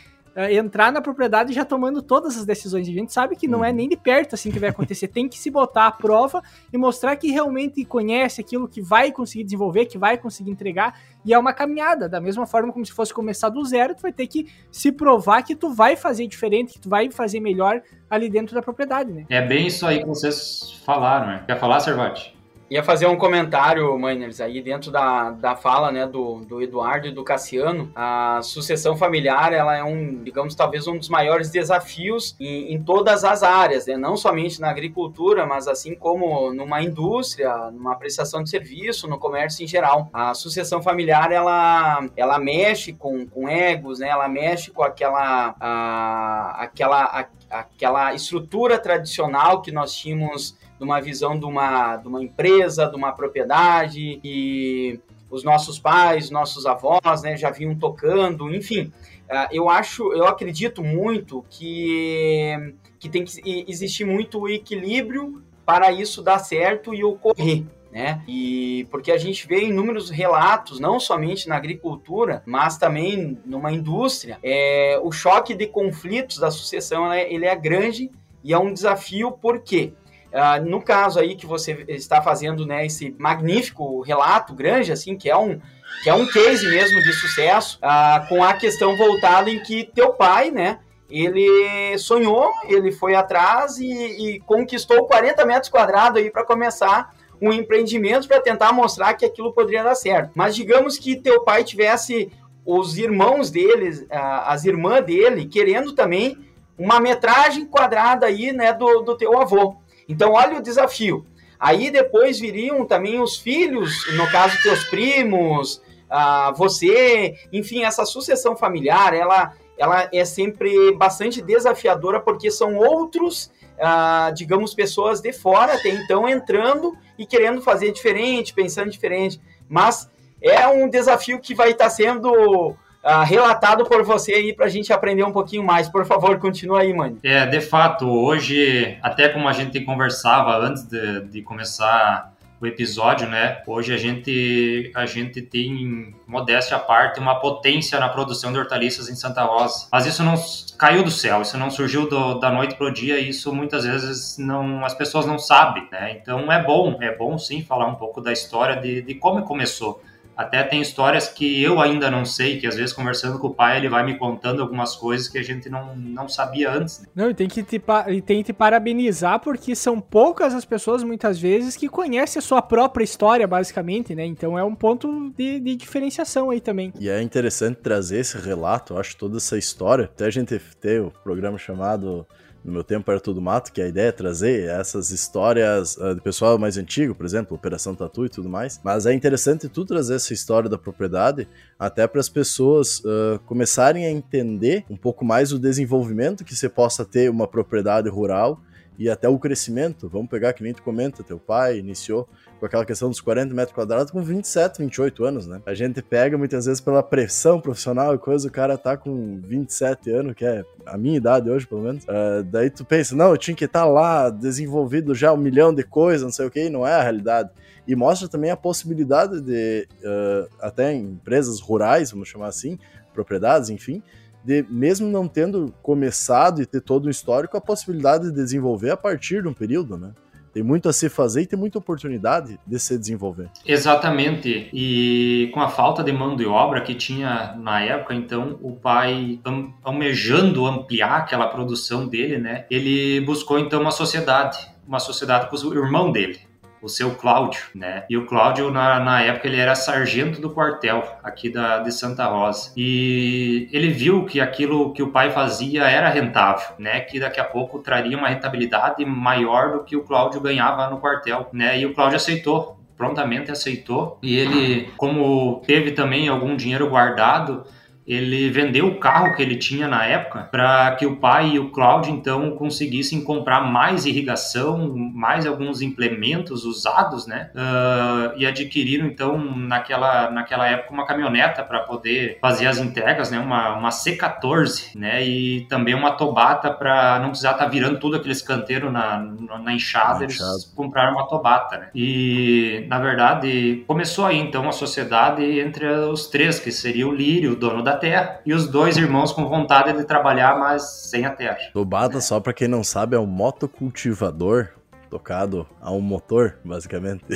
[0.51, 2.87] entrar na propriedade já tomando todas as decisões.
[2.87, 3.77] A gente sabe que não é uhum.
[3.77, 5.09] nem de perto assim que vai acontecer.
[5.09, 9.44] Tem que se botar à prova e mostrar que realmente conhece aquilo que vai conseguir
[9.44, 10.99] desenvolver, que vai conseguir entregar.
[11.25, 14.12] E é uma caminhada, da mesma forma como se fosse começar do zero, tu vai
[14.12, 18.29] ter que se provar que tu vai fazer diferente, que tu vai fazer melhor ali
[18.29, 19.25] dentro da propriedade, né?
[19.31, 21.44] É bem isso aí que vocês falaram, né?
[21.46, 22.36] Quer falar, Servati?
[22.68, 27.12] Ia fazer um comentário, Miners, aí dentro da, da fala né, do, do Eduardo e
[27.12, 27.92] do Cassiano.
[27.94, 33.22] A sucessão familiar ela é um, digamos, talvez um dos maiores desafios em, em todas
[33.22, 33.96] as áreas, né?
[33.96, 39.62] não somente na agricultura, mas assim como numa indústria, numa prestação de serviço, no comércio
[39.62, 40.11] em geral.
[40.12, 44.09] A sucessão familiar ela, ela mexe com, com egos, né?
[44.09, 47.26] ela mexe com aquela, a, aquela, a,
[47.61, 52.97] aquela estrutura tradicional que nós tínhamos de uma visão de uma, de uma empresa, de
[52.97, 58.93] uma propriedade, e os nossos pais, nossos avós, né, já vinham tocando, enfim.
[59.29, 66.23] Uh, eu acho, eu acredito muito que, que tem que existir muito equilíbrio para isso
[66.23, 67.65] dar certo e ocorrer.
[67.91, 68.23] Né?
[68.29, 74.39] E porque a gente vê inúmeros relatos, não somente na agricultura, mas também numa indústria,
[74.43, 78.11] é, o choque de conflitos da sucessão né, ele é grande
[78.45, 79.95] e é um desafio porque
[80.33, 85.31] Uh, no caso aí que você está fazendo, né, esse magnífico relato grande, assim, que
[85.31, 85.61] é um,
[86.03, 90.12] que é um case mesmo de sucesso, uh, com a questão voltada em que teu
[90.12, 96.45] pai, né, ele sonhou, ele foi atrás e, e conquistou 40 metros quadrados aí para
[96.45, 100.33] começar um empreendimento para tentar mostrar que aquilo poderia dar certo.
[100.35, 102.33] Mas digamos que teu pai tivesse
[102.65, 104.07] os irmãos dele, uh,
[104.47, 106.37] as irmãs dele, querendo também
[106.77, 109.77] uma metragem quadrada aí, né, do, do teu avô.
[110.09, 111.27] Então, olha o desafio.
[111.59, 118.57] Aí depois viriam também os filhos, no caso teus primos, ah, você, enfim, essa sucessão
[118.57, 125.75] familiar, ela, ela é sempre bastante desafiadora porque são outros, ah, digamos, pessoas de fora
[125.75, 129.40] até então entrando e querendo fazer diferente, pensando diferente.
[129.69, 130.09] Mas
[130.40, 134.92] é um desafio que vai estar sendo ah, relatado por você aí para a gente
[134.92, 135.88] aprender um pouquinho mais.
[135.88, 137.21] Por favor, continua aí, mano.
[137.23, 143.29] É, de fato, hoje, até como a gente conversava antes de, de começar o episódio,
[143.29, 143.62] né?
[143.66, 149.09] Hoje a gente a gente tem modéstia à parte uma potência na produção de hortaliças
[149.09, 149.88] em Santa Rosa.
[149.92, 150.35] Mas isso não
[150.79, 154.85] caiu do céu, isso não surgiu do, da noite pro dia, isso muitas vezes não
[154.85, 156.19] as pessoas não sabem, né?
[156.21, 160.03] Então é bom, é bom sim falar um pouco da história de, de como começou.
[160.37, 163.79] Até tem histórias que eu ainda não sei, que às vezes conversando com o pai
[163.79, 167.01] ele vai me contando algumas coisas que a gente não, não sabia antes.
[167.01, 167.07] Né?
[167.14, 171.03] Não, e tem que te, e tem que te parabenizar porque são poucas as pessoas
[171.03, 174.27] muitas vezes que conhecem a sua própria história, basicamente, né?
[174.27, 176.92] Então é um ponto de, de diferenciação aí também.
[177.01, 180.05] E é interessante trazer esse relato, eu acho, toda essa história.
[180.05, 182.27] Até a gente ter o programa chamado
[182.66, 186.20] no meu tempo era tudo mato, que a ideia é trazer essas histórias uh, de
[186.20, 188.81] pessoal mais antigo, por exemplo, Operação Tatu e tudo mais.
[188.83, 191.46] Mas é interessante tu trazer essa história da propriedade
[191.79, 196.68] até para as pessoas uh, começarem a entender um pouco mais o desenvolvimento que você
[196.68, 198.61] possa ter uma propriedade rural
[198.99, 200.09] e até o crescimento.
[200.09, 202.29] Vamos pegar que nem tu comenta, teu pai iniciou
[202.59, 205.61] com aquela questão dos 40 metros quadrados com 27, 28 anos, né?
[205.67, 210.11] A gente pega muitas vezes pela pressão profissional e coisa, o cara tá com 27
[210.11, 212.05] anos, que é a minha idade hoje, pelo menos.
[212.05, 215.75] Uh, daí tu pensa, não, eu tinha que estar tá lá desenvolvido já um milhão
[215.75, 217.51] de coisas, não sei o que, não é a realidade.
[217.87, 222.79] E mostra também a possibilidade de, uh, até em empresas rurais, vamos chamar assim,
[223.13, 224.03] propriedades, enfim,
[224.47, 228.97] de mesmo não tendo começado e ter todo um histórico, a possibilidade de desenvolver a
[228.97, 230.13] partir de um período, né?
[230.53, 233.51] Tem muito a se fazer e tem muita oportunidade de se desenvolver.
[233.67, 234.71] Exatamente.
[234.73, 239.39] E com a falta de mão de obra que tinha na época, então o pai,
[239.83, 242.65] almejando ampliar aquela produção dele, né?
[242.71, 246.39] Ele buscou então uma sociedade, uma sociedade com o irmão dele
[246.81, 248.05] o seu Cláudio, né?
[248.09, 252.27] E o Cláudio, na, na época, ele era sargento do quartel aqui da, de Santa
[252.27, 252.73] Rosa.
[252.77, 257.01] E ele viu que aquilo que o pai fazia era rentável, né?
[257.01, 261.49] Que daqui a pouco traria uma rentabilidade maior do que o Cláudio ganhava no quartel,
[261.53, 261.79] né?
[261.79, 264.19] E o Cláudio aceitou, prontamente aceitou.
[264.23, 267.65] E ele, como teve também algum dinheiro guardado,
[268.07, 271.71] ele vendeu o carro que ele tinha na época para que o pai e o
[271.71, 277.51] Cláudio então conseguissem comprar mais irrigação, mais alguns implementos usados, né?
[277.55, 283.40] Uh, e adquiriram então naquela, naquela época uma caminhoneta para poder fazer as entregas, né?
[283.40, 285.27] Uma, uma C14, né?
[285.27, 289.59] E também uma tobata para não precisar estar tá virando tudo aqueles canteiros na, na,
[289.59, 290.38] na enxada, eles
[290.77, 291.88] compraram uma tobata, né?
[291.92, 297.53] E na verdade começou aí então a sociedade entre os três, que seria o Lírio,
[297.53, 301.31] o dono da terra, e os dois irmãos com vontade de trabalhar, mas sem a
[301.31, 301.59] terra.
[301.73, 304.69] Tobata, só para quem não sabe, é um motocultivador
[305.09, 307.25] tocado a um motor, basicamente.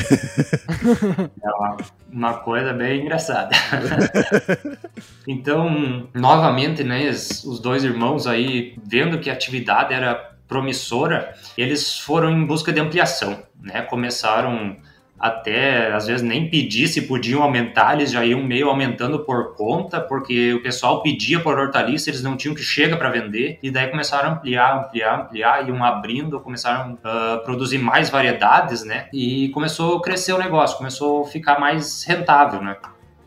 [1.43, 1.77] É uma,
[2.13, 3.51] uma coisa bem engraçada.
[5.27, 10.15] então, novamente, né, os dois irmãos aí, vendo que a atividade era
[10.47, 13.83] promissora, eles foram em busca de ampliação, né?
[13.83, 14.77] Começaram
[15.21, 20.01] até às vezes nem pedir se podiam aumentar, eles já iam meio aumentando por conta,
[20.01, 23.89] porque o pessoal pedia por hortaliça, eles não tinham que chega para vender, e daí
[23.89, 29.09] começaram a ampliar, ampliar, ampliar, iam abrindo, começaram a uh, produzir mais variedades, né?
[29.13, 32.77] E começou a crescer o negócio, começou a ficar mais rentável, né?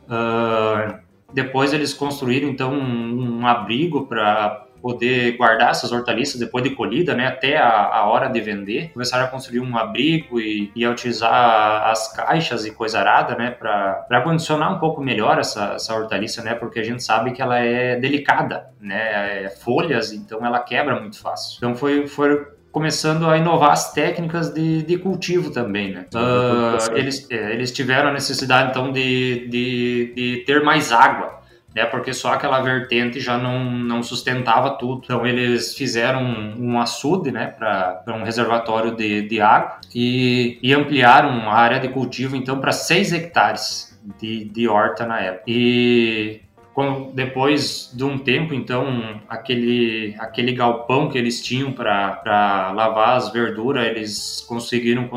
[0.05, 0.97] Uh,
[1.31, 7.15] depois eles construíram então um, um abrigo para poder guardar essas hortaliças depois de colhida,
[7.15, 8.91] né, até a, a hora de vender.
[8.91, 13.49] Começaram a construir um abrigo e, e a utilizar as caixas e coisa arada, né,
[13.49, 17.57] para condicionar um pouco melhor essa, essa hortaliça, né, porque a gente sabe que ela
[17.59, 21.55] é delicada, né, é folhas, então ela quebra muito fácil.
[21.59, 26.05] Então foi, foi começando a inovar as técnicas de, de cultivo também, né?
[26.13, 31.42] Uh, eles, é, eles tiveram a necessidade, então, de, de, de ter mais água
[31.75, 35.01] né, porque só aquela vertente já não, não sustentava tudo.
[35.03, 40.73] Então eles fizeram um, um açude né, para um reservatório de, de água e, e
[40.73, 45.43] ampliaram a área de cultivo então para 6 hectares de, de horta na época.
[45.47, 46.41] E
[47.13, 53.85] depois de um tempo, então, aquele, aquele galpão que eles tinham para lavar as verduras,
[53.85, 55.07] eles conseguiram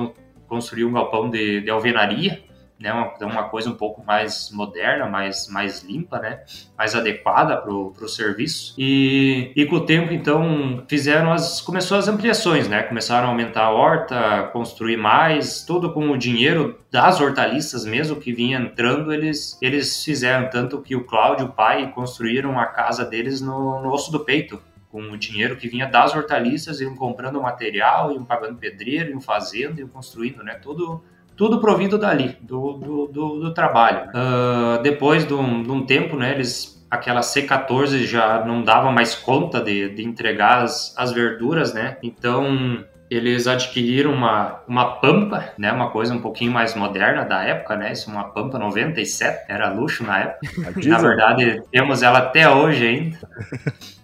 [0.46, 2.45] construir um galpão de, de alvenaria
[2.78, 6.40] né, uma, uma coisa um pouco mais moderna, mais, mais limpa, né,
[6.76, 8.74] mais adequada para o serviço.
[8.76, 13.64] E, e com o tempo, então, fizeram as, começou as ampliações, né, começaram a aumentar
[13.64, 19.58] a horta, construir mais, tudo com o dinheiro das hortaliças mesmo que vinha entrando, eles,
[19.60, 24.12] eles fizeram, tanto que o Cláudio, o pai, construíram a casa deles no, no osso
[24.12, 24.60] do peito,
[24.90, 29.78] com o dinheiro que vinha das hortaliças, iam comprando material, iam pagando pedreiro, iam fazendo,
[29.78, 31.02] iam construindo, né, tudo
[31.36, 34.08] tudo provido dali, do, do, do, do trabalho.
[34.08, 39.14] Uh, depois de um, de um, tempo, né, eles, aquela C14 já não dava mais
[39.14, 45.70] conta de, de entregar as, as verduras, né, então eles adquiriram uma, uma pampa, né,
[45.70, 50.04] uma coisa um pouquinho mais moderna da época, né, isso uma pampa 97, era luxo
[50.04, 50.48] na época.
[50.86, 53.18] Na verdade, temos ela até hoje ainda.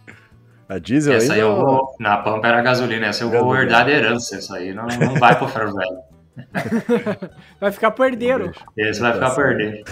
[0.69, 1.35] A diesel essa ainda?
[1.35, 4.73] Aí eu vou, na pampa era gasolina, essa eu vou herdar de herança, essa aí
[4.73, 6.12] não, não vai pro ferro velho.
[7.61, 8.53] vai ficar perdeiro.
[8.77, 9.85] Esse vai ficar perdeiro.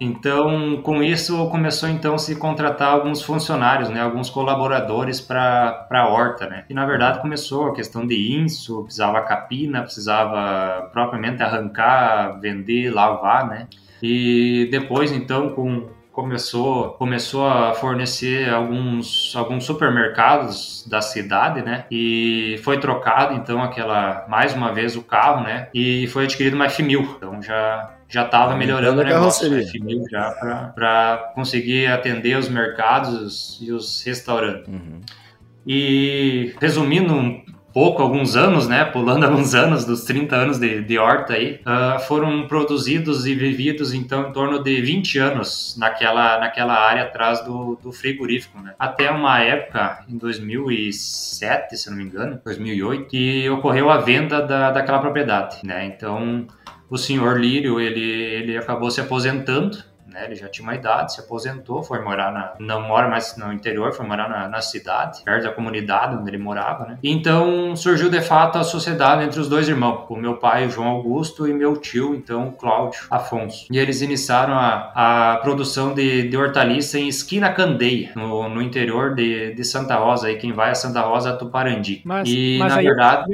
[0.00, 6.08] Então, com isso, começou então a se contratar alguns funcionários, né, alguns colaboradores para a
[6.08, 6.64] horta, né.
[6.70, 13.46] E na verdade começou a questão de inso, precisava capina, precisava propriamente arrancar, vender, lavar,
[13.46, 13.68] né.
[14.02, 15.88] E depois, então, com
[16.20, 21.86] começou, começou a fornecer alguns, alguns supermercados da cidade, né?
[21.90, 25.68] E foi trocado então aquela mais uma vez o carro, né?
[25.74, 27.16] E foi adquirido uma F1000.
[27.16, 29.60] Então já já estava melhorando o negócio, né?
[29.60, 34.68] F1000 já para conseguir atender os mercados e os restaurantes.
[34.68, 35.00] Uhum.
[35.66, 41.34] E resumindo pouco, alguns anos, né, pulando alguns anos, dos 30 anos de, de horta
[41.34, 47.04] aí, uh, foram produzidos e vividos então em torno de 20 anos naquela, naquela área
[47.04, 48.74] atrás do, do frigorífico, né.
[48.78, 54.70] Até uma época, em 2007, se não me engano, 2008, que ocorreu a venda da,
[54.70, 56.46] daquela propriedade, né, então
[56.90, 59.78] o senhor Lírio, ele, ele acabou se aposentando,
[60.10, 60.24] né?
[60.24, 62.54] Ele já tinha uma idade, se aposentou, foi morar na.
[62.58, 66.38] Não mora mais no interior, foi morar na, na cidade, perto da comunidade onde ele
[66.38, 66.98] morava, né?
[67.02, 71.46] Então surgiu de fato a sociedade entre os dois irmãos, o meu pai, João Augusto,
[71.46, 73.66] e meu tio, então, Cláudio Afonso.
[73.70, 79.14] E eles iniciaram a, a produção de, de hortaliça em Esquina Candeia, no, no interior
[79.14, 82.02] de, de Santa Rosa, aí quem vai a Santa Rosa, Tuparandi.
[82.04, 83.30] Mas, e mas na verdade.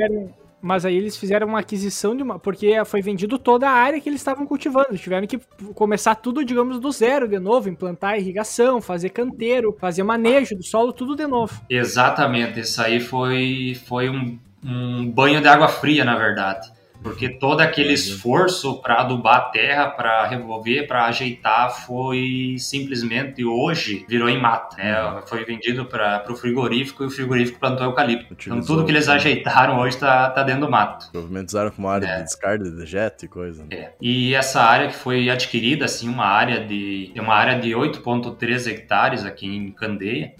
[0.60, 2.38] Mas aí eles fizeram uma aquisição de uma.
[2.38, 4.96] Porque foi vendido toda a área que eles estavam cultivando.
[4.96, 5.38] Tiveram que
[5.74, 10.92] começar tudo, digamos, do zero de novo, implantar irrigação, fazer canteiro, fazer manejo do solo,
[10.92, 11.60] tudo de novo.
[11.68, 12.60] Exatamente.
[12.60, 16.75] Isso aí foi, foi um, um banho de água fria, na verdade
[17.06, 24.04] porque todo aquele esforço para adubar a terra, para revolver, para ajeitar, foi simplesmente hoje
[24.08, 24.76] virou em mata.
[24.76, 25.00] Né?
[25.00, 25.22] Uhum.
[25.22, 28.34] Foi vendido para o frigorífico e o frigorífico plantou eucalipto.
[28.34, 31.08] Utilizou, então tudo que eles ajeitaram hoje está tá dentro do mato.
[31.12, 32.16] Provavelmente usaram como área é.
[32.16, 33.62] de descarte de dejeto e coisa.
[33.62, 33.76] Né?
[33.76, 33.92] É.
[34.00, 39.24] E essa área que foi adquirida, assim, uma área de uma área de 8,3 hectares
[39.24, 40.34] aqui em Candeia,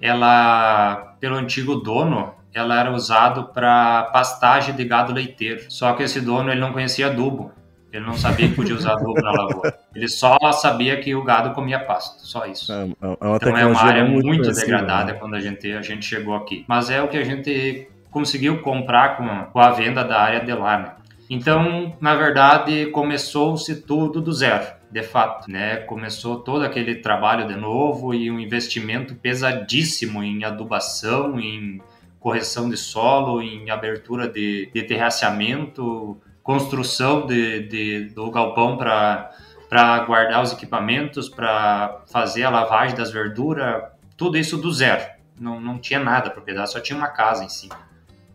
[0.00, 5.64] ela, pelo antigo dono, ela era usado para pastagem de gado leiteiro.
[5.68, 7.52] Só que esse dono ele não conhecia adubo.
[7.92, 9.78] Ele não sabia que podia usar adubo na lavoura.
[9.94, 12.72] Ele só sabia que o gado comia pasto, só isso.
[12.72, 15.18] É, é então é uma área muito, muito degradada né?
[15.18, 16.64] quando a gente, a gente chegou aqui.
[16.66, 20.52] Mas é o que a gente conseguiu comprar com, com a venda da área de
[20.52, 20.92] lá, né?
[21.28, 25.76] Então, na verdade, começou-se tudo do zero, de fato, né?
[25.78, 31.80] Começou todo aquele trabalho de novo e um investimento pesadíssimo em adubação, em
[32.24, 39.30] correção de solo, em abertura de, de terraceamento, construção de, de do galpão para
[39.68, 43.82] para guardar os equipamentos, para fazer a lavagem das verduras,
[44.16, 45.04] tudo isso do zero.
[45.38, 47.68] Não, não tinha nada a propriedade, só tinha uma casa em si.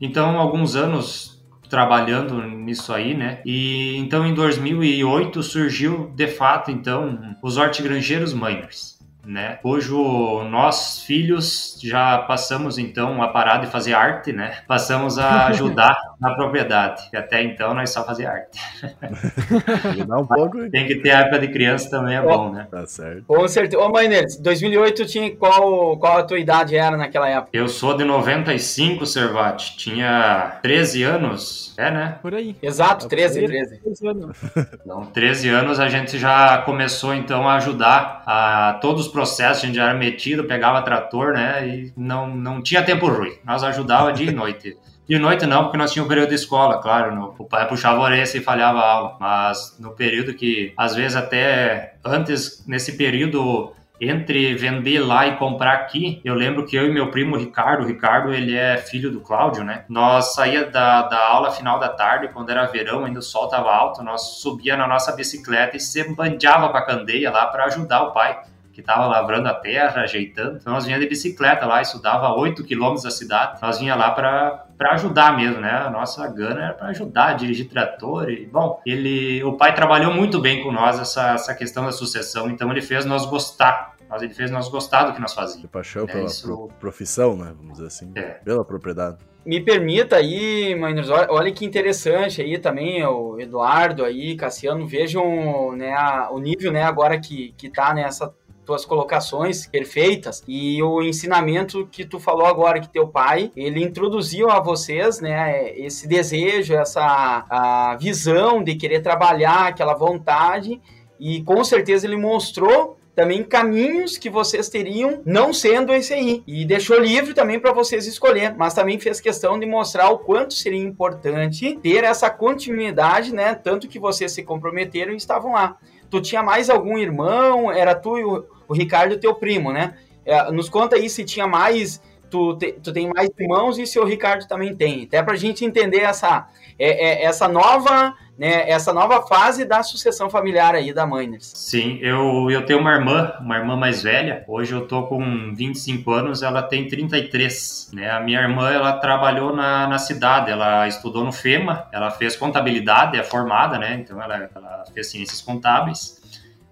[0.02, 3.42] Então, alguns anos trabalhando nisso aí, né?
[3.46, 8.99] E então em 2008 surgiu de fato então os hortigranjeiros miners
[9.30, 9.60] né?
[9.62, 14.58] Cujo nós filhos já passamos então a parar de fazer arte, né?
[14.68, 17.10] Passamos a ajudar na propriedade.
[17.14, 18.60] E até então nós só fazia arte.
[20.10, 20.70] Um pouco.
[20.70, 22.68] Tem que ter a época de criança também é bom, né?
[22.70, 23.24] Tá certo.
[23.26, 23.82] Com certeza.
[23.82, 27.50] Ô, Mainetes, 2008 tinha qual qual a tua idade era naquela época?
[27.54, 29.78] Eu sou de 95, Servati.
[29.78, 32.18] Tinha 13 anos, é, né?
[32.22, 32.56] Por aí.
[32.62, 33.78] Exato, 13, 13.
[33.78, 34.38] 13 anos.
[34.90, 39.68] Então, 13 anos a gente já começou então a ajudar a todos os processos, a
[39.68, 41.68] gente já era metido, pegava trator, né?
[41.68, 43.34] E não, não tinha tempo ruim.
[43.46, 44.78] Nós ajudava dia e noite.
[45.10, 47.16] De noite não, porque nós tínhamos um período de escola, claro.
[47.16, 49.18] No, o pai puxava a orelha e falhava a aula.
[49.20, 55.74] Mas no período que, às vezes até antes, nesse período entre vender lá e comprar
[55.74, 59.20] aqui, eu lembro que eu e meu primo Ricardo, o Ricardo ele é filho do
[59.20, 59.84] Cláudio, né?
[59.90, 63.74] Nós saía da, da aula final da tarde, quando era verão, ainda o sol estava
[63.74, 68.04] alto, nós subia na nossa bicicleta e se bandeava para a candeia lá para ajudar
[68.04, 68.40] o pai
[68.72, 70.58] que estava lavrando a terra, ajeitando.
[70.58, 73.60] Então nós vinha de bicicleta lá, estudava 8 quilômetros da cidade.
[73.60, 75.72] Nós vinha lá para para ajudar mesmo, né?
[75.72, 80.40] A nossa gana era para ajudar, dirigir trator e bom, ele, o pai trabalhou muito
[80.40, 84.34] bem com nós essa, essa questão da sucessão, então ele fez nós gostar mas ele
[84.34, 85.62] fez nós gostar do que nós fazíamos.
[85.62, 86.68] De paixão é, pela isso...
[86.80, 87.54] profissão, né?
[87.56, 88.12] Vamos dizer assim.
[88.16, 88.40] É.
[88.44, 89.20] Pela propriedade.
[89.46, 95.96] Me permita aí, Miners, olha que interessante aí também, o Eduardo aí, Cassiano, vejam né,
[96.32, 98.34] o nível né, agora que, que tá nessa
[98.70, 104.48] tuas colocações perfeitas e o ensinamento que tu falou agora que teu pai ele introduziu
[104.48, 110.80] a vocês né esse desejo essa a visão de querer trabalhar aquela vontade
[111.20, 116.42] e com certeza ele mostrou também caminhos que vocês teriam não sendo esse aí.
[116.48, 120.54] E deixou livre também para vocês escolher, mas também fez questão de mostrar o quanto
[120.54, 123.56] seria importante ter essa continuidade, né?
[123.56, 125.76] Tanto que vocês se comprometeram e estavam lá.
[126.10, 127.72] Tu tinha mais algum irmão?
[127.72, 129.96] Era tu e o, o Ricardo, teu primo, né?
[130.26, 132.02] É, nos conta aí se tinha mais.
[132.30, 135.04] Tu, te, tu tem mais irmãos e se o Ricardo também tem.
[135.04, 136.48] Até pra gente entender essa,
[136.78, 141.52] é, é, essa nova né, essa nova fase da sucessão familiar aí da Miners.
[141.54, 144.46] Sim, eu, eu tenho uma irmã, uma irmã mais velha.
[144.48, 147.92] Hoje eu tô com 25 anos, ela tem 33.
[147.92, 148.10] Né?
[148.10, 153.20] A minha irmã, ela trabalhou na, na cidade, ela estudou no FEMA, ela fez contabilidade,
[153.20, 153.96] é formada, né?
[153.96, 156.19] Então ela, ela fez ciências contábeis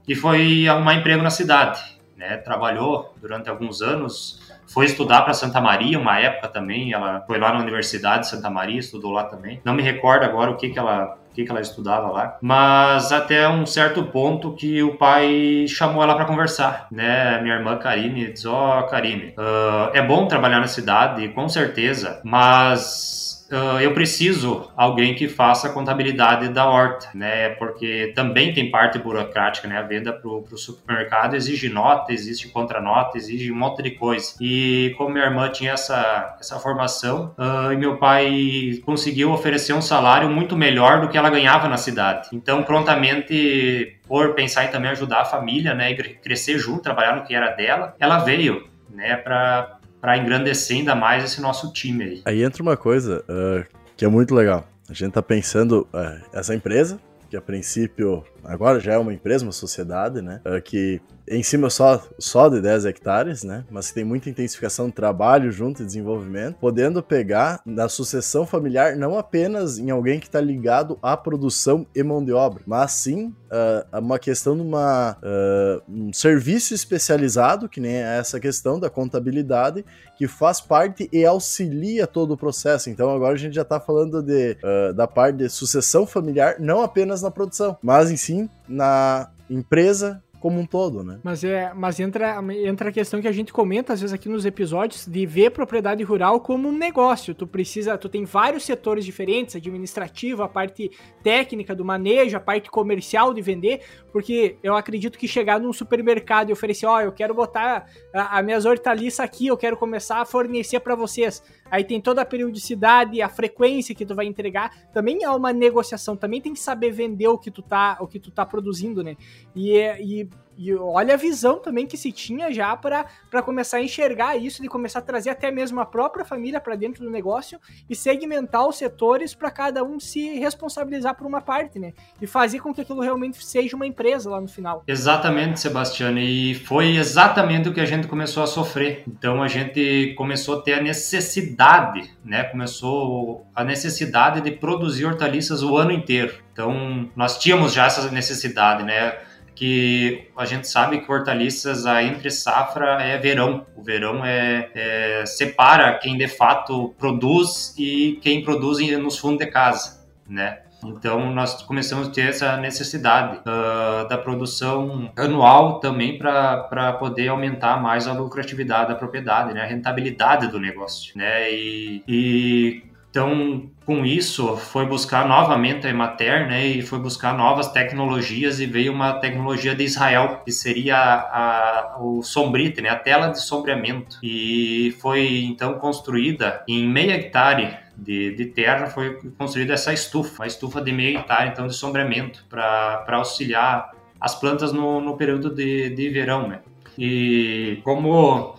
[0.08, 1.82] e foi arrumar emprego na cidade.
[2.16, 2.38] Né?
[2.38, 7.53] Trabalhou durante alguns anos, foi estudar para Santa Maria, uma época também, ela foi lá
[7.53, 9.62] na Universidade de Santa Maria, estudou lá também.
[9.64, 13.12] Não me recordo agora o que, que ela o que, que ela estudava lá, mas
[13.12, 17.39] até um certo ponto que o pai chamou ela para conversar, né?
[17.43, 22.20] Minha irmã Karine diz: Ó, oh, Karine, uh, é bom trabalhar na cidade, com certeza,
[22.24, 27.50] mas uh, eu preciso alguém que faça a contabilidade da horta, né?
[27.50, 29.78] Porque também tem parte burocrática, né?
[29.78, 34.36] A venda para o supermercado exige nota, existe contranota, exige um monte de coisa.
[34.41, 39.82] E como minha irmã tinha essa, essa formação, uh, e meu pai conseguiu oferecer um
[39.82, 42.30] salário muito melhor do que ela ganhava na cidade.
[42.34, 45.91] Então, prontamente, por pensar em também ajudar a família, né?
[45.91, 49.16] E crescer junto, trabalhar no que era dela, ela veio, né?
[49.16, 52.22] Para para engrandecer ainda mais esse nosso time aí.
[52.26, 54.68] Aí entra uma coisa uh, que é muito legal.
[54.89, 59.46] A gente tá pensando, uh, essa empresa, que a princípio agora já é uma empresa,
[59.46, 60.42] uma sociedade, né?
[60.46, 63.66] Uh, que em cima só, só de 10 hectares, né?
[63.70, 69.18] Mas tem muita intensificação de trabalho junto e desenvolvimento, podendo pegar na sucessão familiar não
[69.18, 74.00] apenas em alguém que está ligado à produção e mão de obra, mas sim uh,
[74.00, 79.84] uma questão de uma, uh, um serviço especializado, que nem é essa questão da contabilidade,
[80.18, 82.90] que faz parte e auxilia todo o processo.
[82.90, 86.82] Então agora a gente já está falando de, uh, da parte de sucessão familiar, não
[86.82, 91.19] apenas na produção, mas em sim na empresa como um todo, né?
[91.23, 94.45] Mas é, mas entra, entra a questão que a gente comenta às vezes aqui nos
[94.45, 97.34] episódios de ver propriedade rural como um negócio.
[97.34, 100.91] Tu precisa, tu tem vários setores diferentes, administrativo, a parte
[101.23, 106.49] técnica do manejo, a parte comercial de vender, porque eu acredito que chegar num supermercado
[106.49, 110.25] e oferecer, ó, oh, eu quero botar as minhas hortaliças aqui, eu quero começar a
[110.25, 111.41] fornecer para vocês.
[111.70, 116.15] Aí tem toda a periodicidade, a frequência que tu vai entregar, também é uma negociação,
[116.15, 119.15] também tem que saber vender o que tu tá, o que tu tá produzindo, né?
[119.55, 124.36] E, e e olha a visão também que se tinha já para começar a enxergar
[124.36, 127.95] isso, de começar a trazer até mesmo a própria família para dentro do negócio e
[127.95, 131.93] segmentar os setores para cada um se responsabilizar por uma parte, né?
[132.22, 134.84] E fazer com que aquilo realmente seja uma empresa lá no final.
[134.88, 136.18] Exatamente, Sebastião.
[136.18, 139.03] E foi exatamente o que a gente começou a sofrer.
[139.08, 142.43] Então a gente começou a ter a necessidade, né?
[142.45, 146.34] Começou a necessidade de produzir hortaliças o ano inteiro.
[146.51, 149.18] Então nós tínhamos já essa necessidade, né?
[149.58, 153.66] Que a gente sabe que hortaliças a entre safra é verão.
[153.76, 159.51] O verão é, é, separa quem de fato produz e quem produz nos fundos de
[159.51, 160.60] casa, né?
[160.86, 167.82] Então nós começamos a ter essa necessidade uh, da produção anual também para poder aumentar
[167.82, 169.64] mais a lucratividade da propriedade, né?
[169.64, 171.18] a rentabilidade do negócio.
[171.18, 171.51] Né?
[171.51, 172.84] E, e
[173.18, 178.68] então, com isso, foi buscar novamente a Emater, né, e foi buscar novas tecnologias e
[178.68, 183.41] veio uma tecnologia de Israel, que seria a, a, o sombrite, né, a tela de
[183.41, 184.20] sombreamento.
[184.22, 190.47] E foi então construída em meio hectare de, de, terra foi construída essa estufa, uma
[190.47, 195.89] estufa de meio hectare então de sombreamento para auxiliar as plantas no, no período de,
[195.89, 196.59] de verão, né?
[196.95, 198.55] E como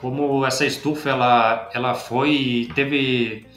[0.00, 3.51] como essa estufa ela ela foi teve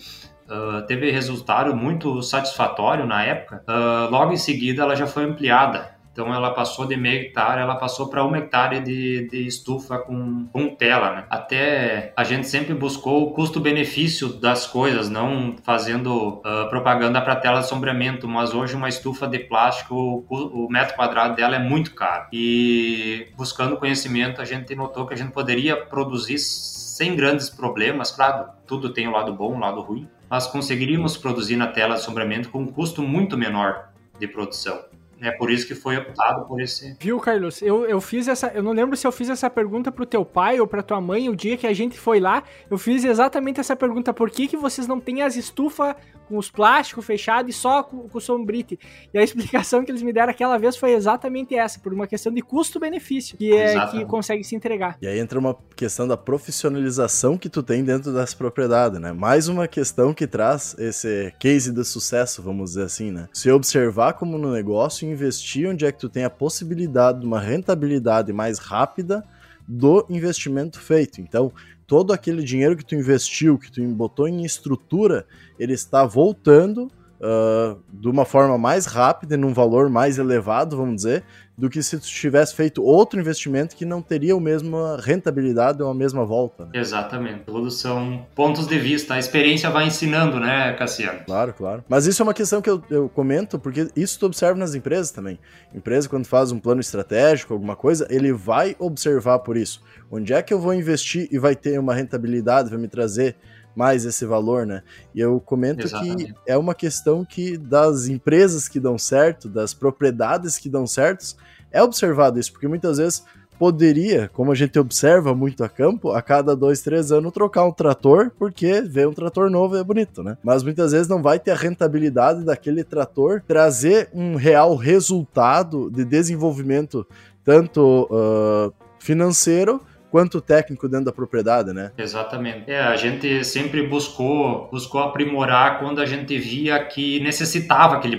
[0.49, 5.95] uh, teve resultado muito satisfatório na época, uh, logo em seguida ela já foi ampliada
[6.15, 10.47] então ela passou de meio hectare, ela passou para uma hectare de, de estufa com,
[10.47, 11.13] com tela.
[11.13, 11.25] Né?
[11.29, 17.59] Até a gente sempre buscou o custo-benefício das coisas, não fazendo uh, propaganda para tela
[17.59, 19.93] de sombreamento, mas hoje uma estufa de plástico,
[20.29, 22.27] o, o, metro quadrado dela é muito caro.
[22.31, 28.51] E buscando conhecimento, a gente notou que a gente poderia produzir sem grandes problemas, claro,
[28.65, 32.49] tudo tem o lado bom, o lado ruim, mas conseguiríamos produzir na tela de sombreamento
[32.49, 34.83] com um custo muito menor de produção.
[35.21, 36.95] É por isso que foi optado por esse.
[36.99, 37.61] Viu, Carlos?
[37.61, 38.47] Eu, eu fiz essa.
[38.47, 41.29] Eu não lembro se eu fiz essa pergunta pro teu pai ou pra tua mãe
[41.29, 42.43] o dia que a gente foi lá.
[42.69, 44.13] Eu fiz exatamente essa pergunta.
[44.13, 45.95] Por que, que vocês não têm as estufas
[46.27, 48.79] com os plásticos fechados e só com, com o sombrite?
[49.13, 52.33] E a explicação que eles me deram aquela vez foi exatamente essa, por uma questão
[52.33, 54.97] de custo-benefício, que é que consegue se entregar.
[55.01, 59.11] E aí entra uma questão da profissionalização que tu tem dentro dessa propriedade, né?
[59.11, 63.27] Mais uma questão que traz esse case de sucesso, vamos dizer assim, né?
[63.33, 67.39] Se observar como no negócio investir onde é que tu tem a possibilidade de uma
[67.39, 69.23] rentabilidade mais rápida
[69.67, 71.19] do investimento feito.
[71.19, 71.51] Então,
[71.87, 75.25] todo aquele dinheiro que tu investiu, que tu botou em estrutura,
[75.59, 81.23] ele está voltando uh, de uma forma mais rápida, num valor mais elevado, vamos dizer,
[81.57, 85.89] do que se tu tivesse feito outro investimento que não teria a mesma rentabilidade ou
[85.89, 86.65] a mesma volta.
[86.65, 86.71] Né?
[86.73, 87.43] Exatamente.
[87.45, 89.13] Todos são pontos de vista.
[89.13, 91.19] A experiência vai ensinando, né, Cassiano?
[91.25, 91.83] Claro, claro.
[91.87, 95.11] Mas isso é uma questão que eu, eu comento, porque isso tu observa nas empresas
[95.11, 95.39] também.
[95.73, 99.81] Empresa, quando faz um plano estratégico, alguma coisa, ele vai observar por isso.
[100.11, 103.35] Onde é que eu vou investir e vai ter uma rentabilidade, vai me trazer
[103.75, 104.81] mais esse valor, né?
[105.13, 106.33] E eu comento Exatamente.
[106.33, 111.35] que é uma questão que das empresas que dão certo, das propriedades que dão certos,
[111.71, 113.23] é observado isso, porque muitas vezes
[113.57, 117.71] poderia, como a gente observa muito a campo, a cada dois, três anos trocar um
[117.71, 120.37] trator, porque vê um trator novo e é bonito, né?
[120.43, 126.03] Mas muitas vezes não vai ter a rentabilidade daquele trator trazer um real resultado de
[126.03, 127.05] desenvolvimento,
[127.43, 129.81] tanto uh, financeiro
[130.15, 131.91] quanto técnico dentro da propriedade, né?
[131.97, 132.71] Exatamente.
[132.71, 138.17] É, a gente sempre buscou, buscou aprimorar quando a gente via que necessitava aquele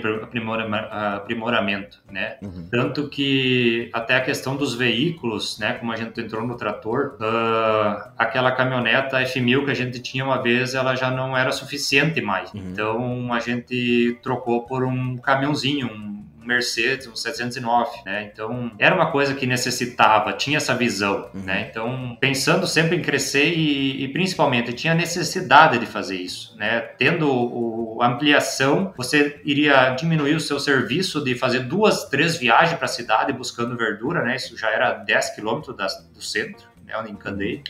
[1.15, 2.37] aprimoramento, né?
[2.39, 2.67] Uhum.
[2.69, 5.73] Tanto que até a questão dos veículos, né?
[5.73, 10.39] Como a gente entrou no trator, uh, aquela caminhoneta F1000 que a gente tinha uma
[10.39, 12.53] vez, ela já não era suficiente mais.
[12.53, 12.61] Uhum.
[12.61, 16.16] Então a gente trocou por um caminhãozinho, um
[16.47, 18.29] Mercedes, um 709, né?
[18.31, 21.41] Então, era uma coisa que necessitava, tinha essa visão, uhum.
[21.41, 21.67] né?
[21.69, 26.79] Então, pensando sempre em crescer e, e, principalmente tinha necessidade de fazer isso, né?
[26.97, 32.77] Tendo o, a ampliação, você iria diminuir o seu serviço de fazer duas, três viagens
[32.77, 34.35] para a cidade buscando verdura, né?
[34.35, 35.75] Isso já era 10 quilômetros
[36.13, 36.97] do centro, né?
[36.97, 37.61] Onde encandei.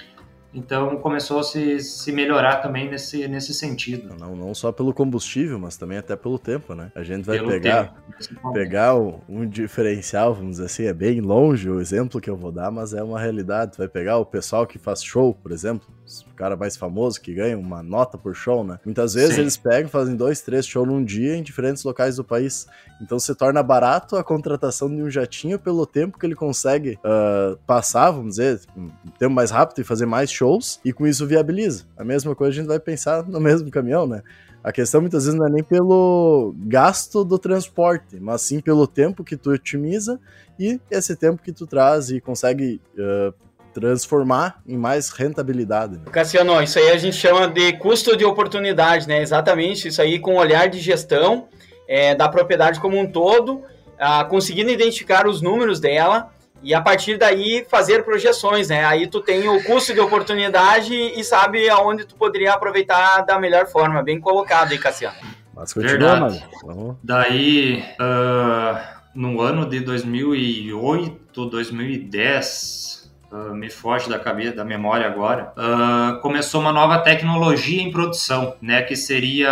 [0.54, 4.16] Então começou a se, se melhorar também nesse, nesse sentido.
[4.20, 6.92] Não, não só pelo combustível, mas também até pelo tempo, né?
[6.96, 11.70] A gente vai pelo pegar, tempo, pegar um diferencial, vamos dizer assim, é bem longe
[11.70, 13.78] o exemplo que eu vou dar, mas é uma realidade.
[13.78, 15.88] Vai pegar o pessoal que faz show, por exemplo,
[16.30, 18.80] o cara mais famoso que ganha uma nota por show, né?
[18.86, 19.42] Muitas vezes Sim.
[19.42, 22.68] eles pegam, fazem dois, três shows num dia em diferentes locais do país.
[23.02, 27.58] Então se torna barato a contratação de um jatinho pelo tempo que ele consegue uh,
[27.66, 28.90] passar, vamos dizer, um
[29.20, 31.86] tempo mais rápido e fazer mais shows, e com isso viabiliza.
[31.98, 34.22] A mesma coisa a gente vai pensar no mesmo caminhão, né?
[34.64, 39.24] A questão muitas vezes não é nem pelo gasto do transporte, mas sim pelo tempo
[39.24, 40.20] que tu otimiza
[40.60, 43.34] e esse tempo que tu traz e consegue uh,
[43.74, 45.98] transformar em mais rentabilidade.
[45.98, 46.02] Né?
[46.12, 49.22] Cassiano, isso aí a gente chama de custo de oportunidade, né?
[49.22, 51.48] Exatamente, isso aí com o olhar de gestão
[51.88, 53.62] é, da propriedade como um todo,
[53.98, 56.34] ah, conseguindo identificar os números dela
[56.64, 58.84] e a partir daí fazer projeções, né?
[58.86, 63.68] Aí tu tem o custo de oportunidade e sabe aonde tu poderia aproveitar da melhor
[63.68, 65.18] forma, bem colocado aí, Cassiano.
[65.56, 66.46] Mas continua, Verdade.
[66.64, 67.00] Mano.
[67.04, 68.78] Daí, uh,
[69.16, 72.98] no ano de 2008, 2010,
[73.30, 78.56] Uh, me foge da cabeça, da memória agora, uh, começou uma nova tecnologia em produção,
[78.62, 79.52] né, que seria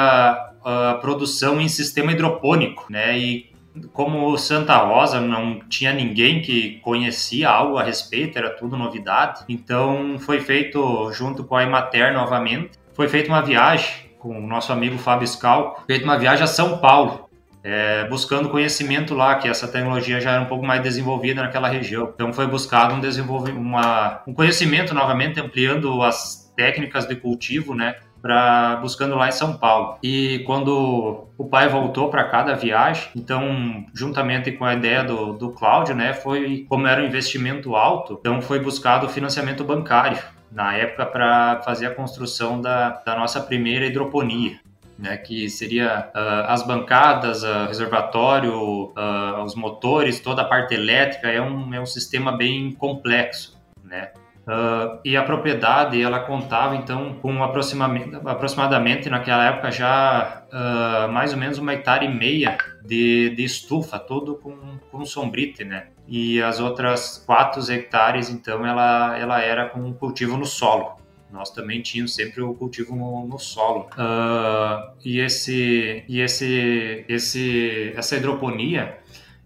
[0.63, 3.53] a produção em sistema hidropônico, né, e
[3.93, 10.17] como Santa Rosa não tinha ninguém que conhecia algo a respeito, era tudo novidade, então
[10.19, 14.97] foi feito junto com a Emater novamente, foi feita uma viagem com o nosso amigo
[14.97, 17.29] Fábio Scalco, feita uma viagem a São Paulo,
[17.63, 22.11] é, buscando conhecimento lá, que essa tecnologia já era um pouco mais desenvolvida naquela região.
[22.13, 27.95] Então foi buscado um, desenvolvimento, uma, um conhecimento novamente, ampliando as técnicas de cultivo, né?
[28.25, 29.99] Para buscando lá em São Paulo.
[30.01, 35.33] E quando o pai voltou para cá da viagem, então juntamente com a ideia do,
[35.33, 40.17] do Cláudio, né, foi como era um investimento alto, então foi buscado financiamento bancário
[40.51, 44.59] na época para fazer a construção da, da nossa primeira hidroponia
[44.97, 51.27] né, que seria uh, as bancadas, uh, reservatório, uh, os motores, toda a parte elétrica,
[51.27, 54.11] é um, é um sistema bem complexo, né?
[54.45, 61.33] Uh, e a propriedade ela contava então com aproximadamente, aproximadamente naquela época já uh, mais
[61.33, 64.55] ou menos uma hectare e meia de, de estufa, todo com,
[64.91, 65.87] com sombrite, né?
[66.07, 70.95] E as outras quatro hectares então ela, ela era com cultivo no solo
[71.35, 73.89] nós também tínhamos sempre o cultivo no, no solo.
[73.97, 78.97] Uh, e esse, e esse, esse, essa hidroponia,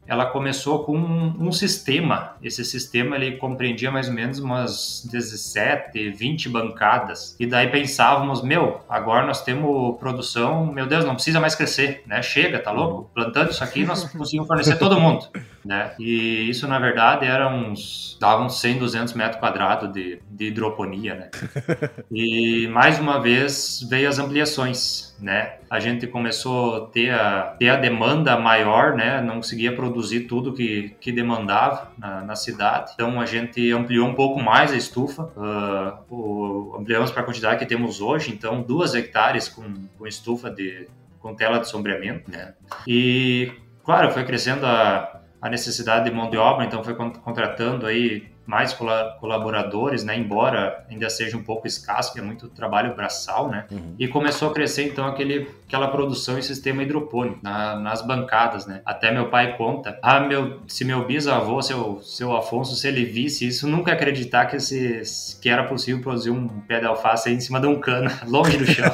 [0.09, 2.35] ela começou com um, um, sistema.
[2.41, 7.35] Esse sistema ele compreendia mais ou menos umas 17, 20 bancadas.
[7.39, 12.23] E daí pensávamos, meu, agora nós temos produção, meu Deus, não precisa mais crescer, né?
[12.23, 13.11] Chega, tá louco?
[13.13, 15.27] Plantando isso aqui nós conseguimos fornecer todo mundo,
[15.63, 15.91] né?
[15.99, 21.15] E isso na verdade era uns dava uns 100, 200 metros quadrados de, de hidroponia,
[21.15, 21.29] né?
[22.11, 25.57] E mais uma vez veio as ampliações né?
[25.69, 29.21] A gente começou a ter a, ter a demanda maior, né?
[29.21, 32.93] Não conseguia produzir tudo que, que demandava na, na cidade.
[32.93, 37.59] Então a gente ampliou um pouco mais a estufa, uh, o, ampliamos para a quantidade
[37.59, 38.31] que temos hoje.
[38.31, 39.63] Então duas hectares com,
[39.97, 40.87] com estufa de
[41.19, 42.53] com tela de sombreamento, né?
[42.87, 43.51] E
[43.83, 48.75] claro, foi crescendo a, a necessidade de mão de obra, então foi contratando aí mais
[49.19, 50.17] colaboradores, né?
[50.17, 53.65] Embora ainda seja um pouco escasso, que é muito trabalho braçal, né?
[53.69, 53.93] Uhum.
[53.99, 58.81] E começou a crescer então aquele, aquela produção em sistema hidropônico na, nas bancadas, né?
[58.83, 63.45] Até meu pai conta, ah, meu, se meu bisavô, seu, seu Afonso, se ele visse
[63.45, 67.39] isso, nunca acreditar que, esse, que era possível produzir um pé de alface aí em
[67.39, 68.91] cima de um cano, longe do chão.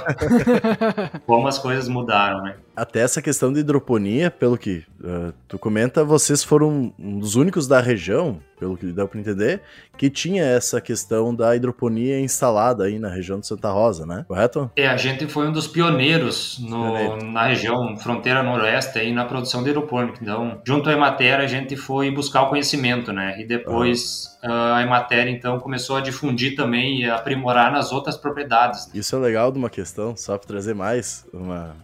[1.25, 2.57] Como as coisas mudaram, né?
[2.75, 7.67] Até essa questão de hidroponia, pelo que uh, tu comenta, vocês foram um dos únicos
[7.67, 9.61] da região, pelo que deu para entender,
[9.97, 14.25] que tinha essa questão da hidroponia instalada aí na região de Santa Rosa, né?
[14.27, 14.71] Correto?
[14.75, 19.63] É, a gente foi um dos pioneiros no, na região fronteira noroeste aí na produção
[19.63, 20.19] de hidropônica.
[20.21, 23.39] Então, junto à Emater, a gente foi buscar o conhecimento, né?
[23.39, 24.51] E depois uhum.
[24.51, 28.89] a Emater, então, começou a difundir também e aprimorar nas outras propriedades.
[28.93, 31.75] Isso é legal de uma questão, só para trazer mais uma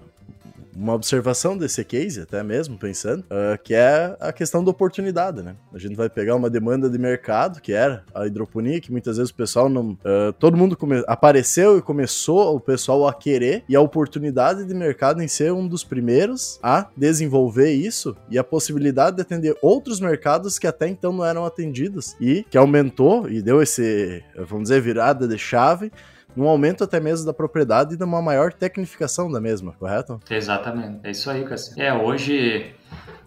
[0.76, 5.56] uma observação desse case, até mesmo pensando, uh, que é a questão da oportunidade, né?
[5.74, 9.32] A gente vai pegar uma demanda de mercado, que era a hidroponia, que muitas vezes
[9.32, 9.92] o pessoal não.
[9.92, 11.04] Uh, todo mundo come...
[11.08, 15.68] apareceu e começou o pessoal a querer, e a oportunidade de mercado em ser um
[15.68, 21.12] dos primeiros a desenvolver isso e a possibilidade de atender outros mercados que até então
[21.12, 25.92] não eram atendidos e que aumentou e deu esse, vamos dizer, virada de chave
[26.36, 30.20] num aumento até mesmo da propriedade e de uma maior tecnificação da mesma, correto?
[30.30, 31.80] Exatamente, é isso aí, Cassi.
[31.80, 32.74] É, hoje,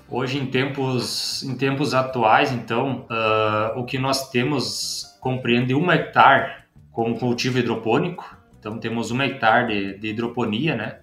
[0.08, 6.64] hoje em tempos, em tempos atuais, então, uh, o que nós temos compreende um hectare
[6.92, 10.98] como cultivo hidropônico, então temos um hectare de, de hidroponia, né?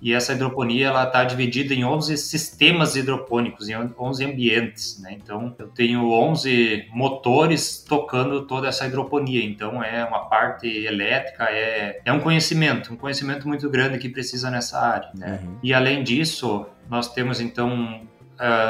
[0.00, 5.12] E essa hidroponia ela está dividida em 11 sistemas hidropônicos, em 11 ambientes, né?
[5.12, 12.00] Então eu tenho 11 motores tocando toda essa hidroponia, então é uma parte elétrica, é,
[12.04, 15.40] é um conhecimento, um conhecimento muito grande que precisa nessa área, né?
[15.42, 15.58] Uhum.
[15.62, 18.08] E além disso, nós temos então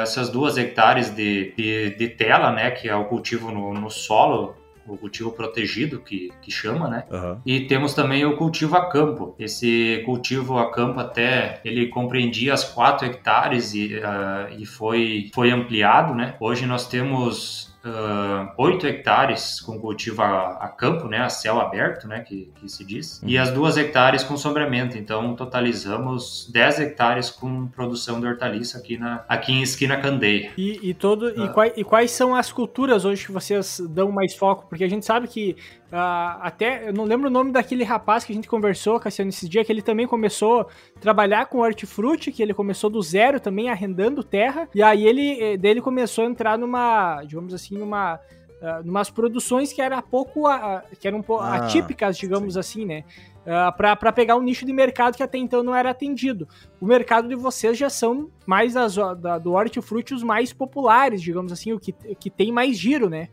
[0.03, 4.57] essas duas hectares de, de, de, tela, né, que é o cultivo no, no solo
[4.95, 7.05] o cultivo protegido, que, que chama, né?
[7.11, 7.39] Uhum.
[7.45, 9.35] E temos também o cultivo a campo.
[9.39, 15.51] Esse cultivo a campo até ele compreendia as 4 hectares e, uh, e foi, foi
[15.51, 16.35] ampliado, né?
[16.41, 22.07] Hoje nós temos uh, 8 hectares com cultivo a, a, campo, né, a céu aberto,
[22.07, 23.29] né, que, que se diz, uhum.
[23.29, 24.99] e as 2 hectares com sombreamento.
[24.99, 30.53] Então, totalizamos 10 hectares com produção de hortaliça aqui, na, aqui em Esquina Candeia.
[30.57, 31.49] E, e, todo, uh, e, ah.
[31.49, 34.67] quais, e quais são as culturas hoje que vocês dão mais foco?
[34.69, 35.57] Porque a gente sabe que
[35.91, 39.49] Uh, até, eu não lembro o nome daquele rapaz que a gente conversou, Cassiano, esse
[39.49, 40.67] dia, que ele também começou a
[41.01, 45.57] trabalhar com hortifruti, que ele começou do zero também, arrendando terra, e aí ele, eh,
[45.57, 48.21] dele começou a entrar numa, digamos assim, numa,
[48.61, 52.61] uh, numas produções que era pouco, uh, que eram um pouco ah, atípicas, digamos sim.
[52.61, 53.05] assim, né?
[53.41, 56.47] Uh, para pegar um nicho de mercado que até então não era atendido.
[56.81, 61.51] O mercado de vocês já são mais das, da, do hortifruti os mais populares, digamos
[61.51, 63.29] assim, o que, que tem mais giro, né?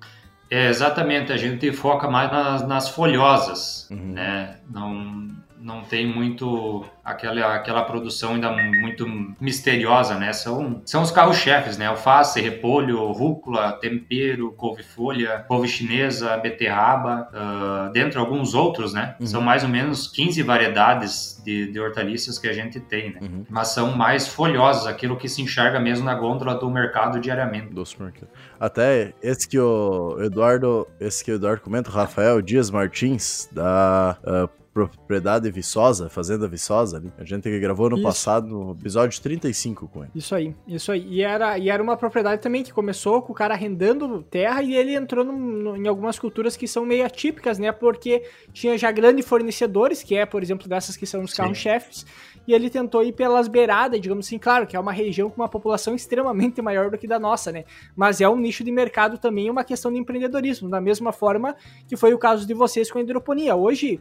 [0.50, 4.14] É, exatamente, a gente foca mais nas, nas folhosas, uhum.
[4.14, 4.58] né?
[4.70, 5.28] Não,
[5.68, 9.06] não tem muito aquela, aquela produção ainda muito
[9.40, 10.32] misteriosa, né?
[10.32, 11.88] São, são os carros-chefes, né?
[11.88, 19.18] Alface, repolho, rúcula, tempero, couve-folha, couve chinesa, beterraba, uh, dentre alguns outros, né?
[19.20, 19.28] Uhum.
[19.28, 23.20] São mais ou menos 15 variedades de, de hortaliças que a gente tem, né?
[23.22, 23.46] Uhum.
[23.50, 27.74] Mas são mais folhosas, aquilo que se enxerga mesmo na gôndola do mercado diariamente.
[27.74, 28.30] Do supermercado.
[28.58, 34.18] Até esse que o Eduardo, esse que o Eduardo comenta, o Rafael Dias Martins, da
[34.24, 37.12] uh, propriedade Viçosa, Fazenda Viçosa ali.
[37.18, 38.04] A gente gravou no isso.
[38.04, 40.12] passado, no episódio 35 com ele.
[40.14, 41.08] Isso aí, isso aí.
[41.08, 44.76] E era, e era uma propriedade também que começou com o cara arrendando terra e
[44.76, 47.72] ele entrou no, no, em algumas culturas que são meio atípicas, né?
[47.72, 48.24] Porque
[48.54, 52.06] tinha já grandes fornecedores, que é, por exemplo, dessas que são os carros-chefes,
[52.48, 55.50] e ele tentou ir pelas beiradas, digamos assim, claro, que é uma região com uma
[55.50, 57.66] população extremamente maior do que da nossa, né?
[57.96, 61.56] Mas é um nicho de mercado também, uma questão de empreendedorismo, da mesma forma
[61.88, 63.56] que foi o caso de vocês com a hidroponia.
[63.56, 64.00] Hoje,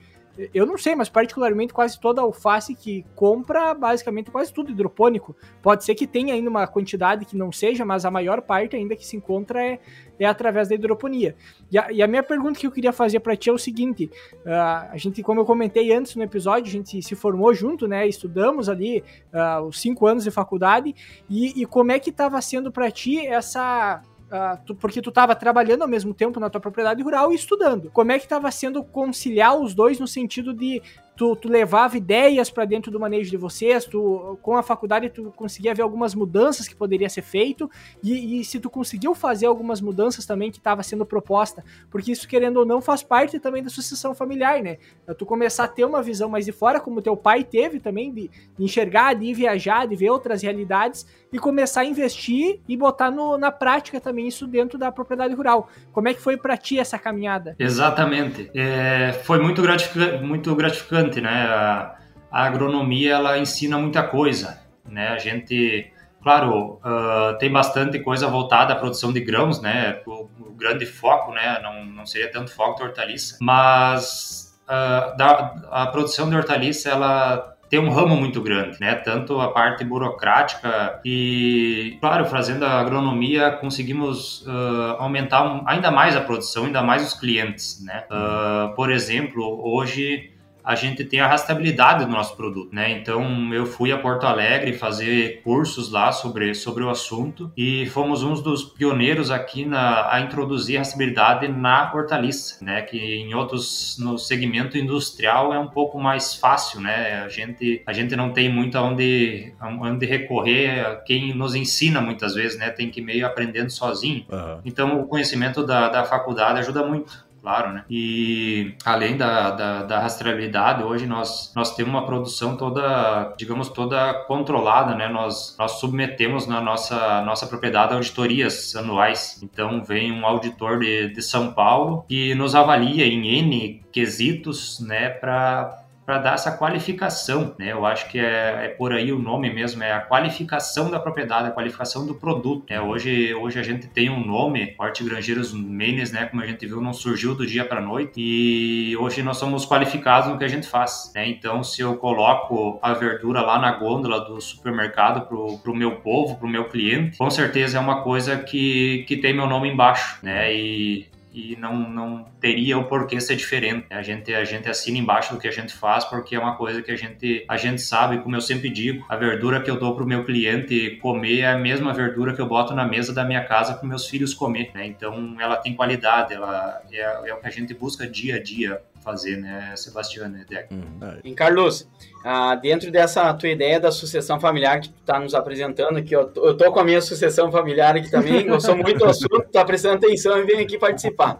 [0.52, 5.34] eu não sei, mas particularmente quase toda alface que compra, basicamente quase tudo hidropônico.
[5.62, 8.94] Pode ser que tenha ainda uma quantidade que não seja, mas a maior parte ainda
[8.94, 9.78] que se encontra é,
[10.18, 11.34] é através da hidroponia.
[11.70, 14.10] E a, e a minha pergunta que eu queria fazer para ti é o seguinte:
[14.44, 18.06] uh, a gente, como eu comentei antes no episódio, a gente se formou junto, né?
[18.06, 20.94] Estudamos ali uh, os cinco anos de faculdade
[21.30, 25.36] e, e como é que estava sendo para ti essa Uh, tu, porque tu estava
[25.36, 27.90] trabalhando ao mesmo tempo na tua propriedade rural e estudando.
[27.92, 30.82] Como é que estava sendo conciliar os dois no sentido de
[31.16, 35.32] tu, tu levava ideias para dentro do manejo de vocês, tu, com a faculdade tu
[35.34, 37.70] conseguia ver algumas mudanças que poderia ser feito,
[38.02, 42.28] e, e se tu conseguiu fazer algumas mudanças também que estava sendo proposta, porque isso,
[42.28, 44.76] querendo ou não, faz parte também da sucessão familiar, né?
[45.16, 48.30] Tu começar a ter uma visão mais de fora, como teu pai teve também, de,
[48.58, 53.50] enxergar, de viajar, de ver outras realidades, e começar a investir e botar no, na
[53.50, 55.68] prática também isso dentro da propriedade rural.
[55.92, 57.56] Como é que foi para ti essa caminhada?
[57.58, 58.50] Exatamente.
[58.54, 61.46] É, foi muito gratificante, muito gratificante bastante, né?
[61.46, 61.96] A,
[62.30, 65.08] a agronomia ela ensina muita coisa, né?
[65.08, 65.90] A gente,
[66.22, 70.00] claro, uh, tem bastante coisa voltada à produção de grãos, né?
[70.06, 71.60] O, o, grande foco, né?
[71.62, 77.54] Não, não seria tanto foco da hortaliça, mas uh, da, a produção de hortaliça ela
[77.68, 78.94] tem um ramo muito grande, né?
[78.94, 86.20] Tanto a parte burocrática e, claro, fazendo a agronomia conseguimos uh, aumentar ainda mais a
[86.20, 88.04] produção, ainda mais os clientes, né?
[88.08, 90.35] Uh, por exemplo, hoje
[90.66, 92.90] a gente tem a rastreabilidade do nosso produto, né?
[92.90, 98.24] Então eu fui a Porto Alegre fazer cursos lá sobre, sobre o assunto e fomos
[98.24, 102.82] um dos pioneiros aqui na, a introduzir a rastreabilidade na hortaliça, né?
[102.82, 107.22] Que em outros no segmento industrial é um pouco mais fácil, né?
[107.24, 112.58] A gente a gente não tem muito aonde aonde recorrer, quem nos ensina muitas vezes,
[112.58, 112.70] né?
[112.70, 114.26] Tem que ir meio aprendendo sozinho.
[114.28, 114.60] Uhum.
[114.64, 117.84] Então o conhecimento da, da faculdade ajuda muito claro, né?
[117.88, 124.12] E além da, da, da, rastreabilidade, hoje nós, nós temos uma produção toda, digamos, toda
[124.26, 125.06] controlada, né?
[125.08, 129.40] Nós, nós submetemos na nossa, nossa propriedade auditorias anuais.
[129.44, 135.08] Então vem um auditor de, de São Paulo que nos avalia em N quesitos, né?
[135.08, 137.72] Para para dar essa qualificação, né?
[137.72, 141.48] Eu acho que é, é, por aí o nome mesmo, é a qualificação da propriedade,
[141.48, 142.64] a qualificação do produto.
[142.70, 142.80] Né?
[142.80, 146.26] Hoje, hoje a gente tem um nome, Horti Grangeiros Menes, né?
[146.26, 150.30] Como a gente viu, não surgiu do dia para noite e hoje nós somos qualificados
[150.30, 151.10] no que a gente faz.
[151.12, 151.28] Né?
[151.28, 156.36] Então, se eu coloco a verdura lá na gôndola do supermercado pro, pro meu povo,
[156.36, 160.54] pro meu cliente, com certeza é uma coisa que, que tem meu nome embaixo, né?
[160.54, 163.86] E e não, não teria o porquê ser diferente.
[163.90, 166.80] A gente, a gente assina embaixo do que a gente faz porque é uma coisa
[166.80, 169.94] que a gente, a gente sabe, como eu sempre digo, a verdura que eu dou
[169.94, 173.22] para o meu cliente comer é a mesma verdura que eu boto na mesa da
[173.22, 174.70] minha casa para meus filhos comer.
[174.74, 174.86] Né?
[174.86, 178.80] Então ela tem qualidade, ela é, é o que a gente busca dia a dia
[179.06, 180.74] fazer, né, Sebastião Deck.
[180.74, 180.82] Hum,
[181.24, 181.30] é.
[181.34, 181.88] Carlos,
[182.24, 186.28] ah, dentro dessa tua ideia da sucessão familiar que tu está nos apresentando, que eu,
[186.34, 190.04] eu tô com a minha sucessão familiar aqui também, eu sou muito assunto, tá prestando
[190.04, 191.38] atenção e vem aqui participar.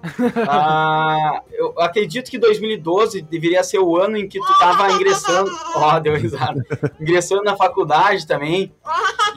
[0.49, 5.97] Ah, eu acredito que 2012 deveria ser o ano em que tu estava ingressando, ó,
[5.97, 6.65] oh, deu risada,
[7.01, 8.73] ingressando na faculdade também,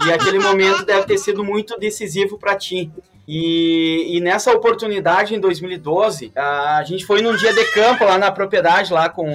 [0.06, 2.92] e aquele momento deve ter sido muito decisivo para ti.
[3.32, 8.32] E, e, nessa oportunidade, em 2012, a gente foi num dia de campo lá na
[8.32, 9.32] propriedade, lá com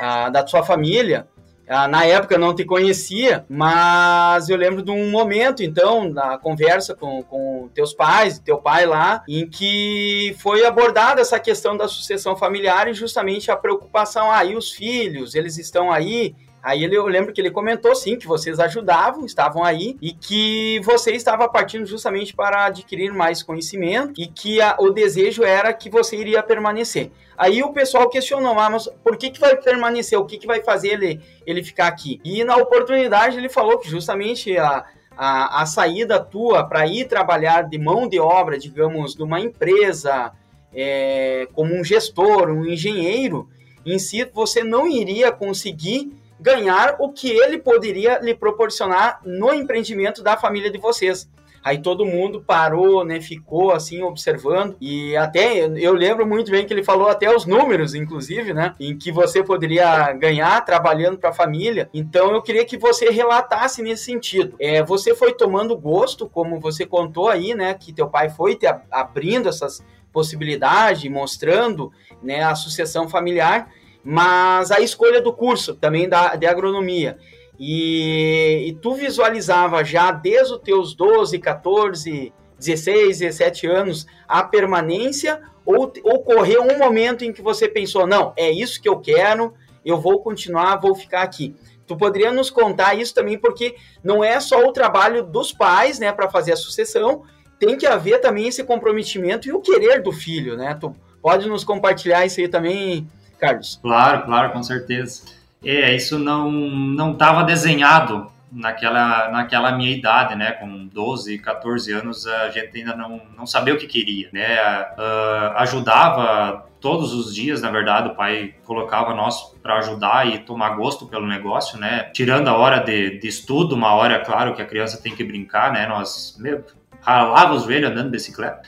[0.00, 1.26] a, da sua família.
[1.68, 6.94] Na época eu não te conhecia, mas eu lembro de um momento, então, na conversa
[6.94, 12.36] com, com teus pais, teu pai lá, em que foi abordada essa questão da sucessão
[12.36, 17.06] familiar e justamente a preocupação, aí ah, os filhos, eles estão aí, Aí ele, eu
[17.06, 21.84] lembro que ele comentou sim que vocês ajudavam, estavam aí e que você estava partindo
[21.84, 27.10] justamente para adquirir mais conhecimento e que a, o desejo era que você iria permanecer.
[27.36, 30.16] Aí o pessoal questionou, ah, mas por que, que vai permanecer?
[30.16, 32.20] O que, que vai fazer ele, ele ficar aqui?
[32.24, 34.84] E na oportunidade ele falou que justamente a,
[35.16, 40.30] a, a saída tua para ir trabalhar de mão de obra, digamos, de uma empresa,
[40.72, 43.48] é, como um gestor, um engenheiro,
[43.84, 50.22] em si você não iria conseguir ganhar o que ele poderia lhe proporcionar no empreendimento
[50.22, 51.30] da família de vocês.
[51.64, 53.20] Aí todo mundo parou, né?
[53.20, 57.94] Ficou assim observando e até eu lembro muito bem que ele falou até os números,
[57.94, 58.74] inclusive, né?
[58.80, 61.88] Em que você poderia ganhar trabalhando para a família.
[61.94, 64.56] Então eu queria que você relatasse nesse sentido.
[64.58, 67.74] É, você foi tomando gosto, como você contou aí, né?
[67.74, 72.42] Que teu pai foi te abrindo essas possibilidades, mostrando, né?
[72.42, 73.70] A sucessão familiar
[74.04, 77.18] mas a escolha do curso também da, de agronomia.
[77.58, 85.40] E, e tu visualizava já desde os teus 12, 14, 16, 17 anos a permanência
[85.64, 90.00] ou ocorreu um momento em que você pensou, não, é isso que eu quero, eu
[90.00, 91.54] vou continuar, vou ficar aqui.
[91.86, 96.12] Tu poderia nos contar isso também, porque não é só o trabalho dos pais, né,
[96.12, 97.22] para fazer a sucessão,
[97.58, 100.76] tem que haver também esse comprometimento e o querer do filho, né?
[100.80, 103.06] Tu pode nos compartilhar isso aí também,
[103.42, 103.78] Carlos?
[103.82, 105.24] Claro, claro, com certeza.
[105.64, 112.26] É, isso não não estava desenhado naquela, naquela minha idade, né, com 12, 14 anos,
[112.26, 114.60] a gente ainda não, não sabia o que queria, né,
[114.98, 120.70] uh, ajudava todos os dias, na verdade, o pai colocava nós para ajudar e tomar
[120.70, 124.66] gosto pelo negócio, né, tirando a hora de, de estudo, uma hora, claro, que a
[124.66, 126.62] criança tem que brincar, né, nós meu,
[127.00, 128.62] ralava os velhos andando de bicicleta,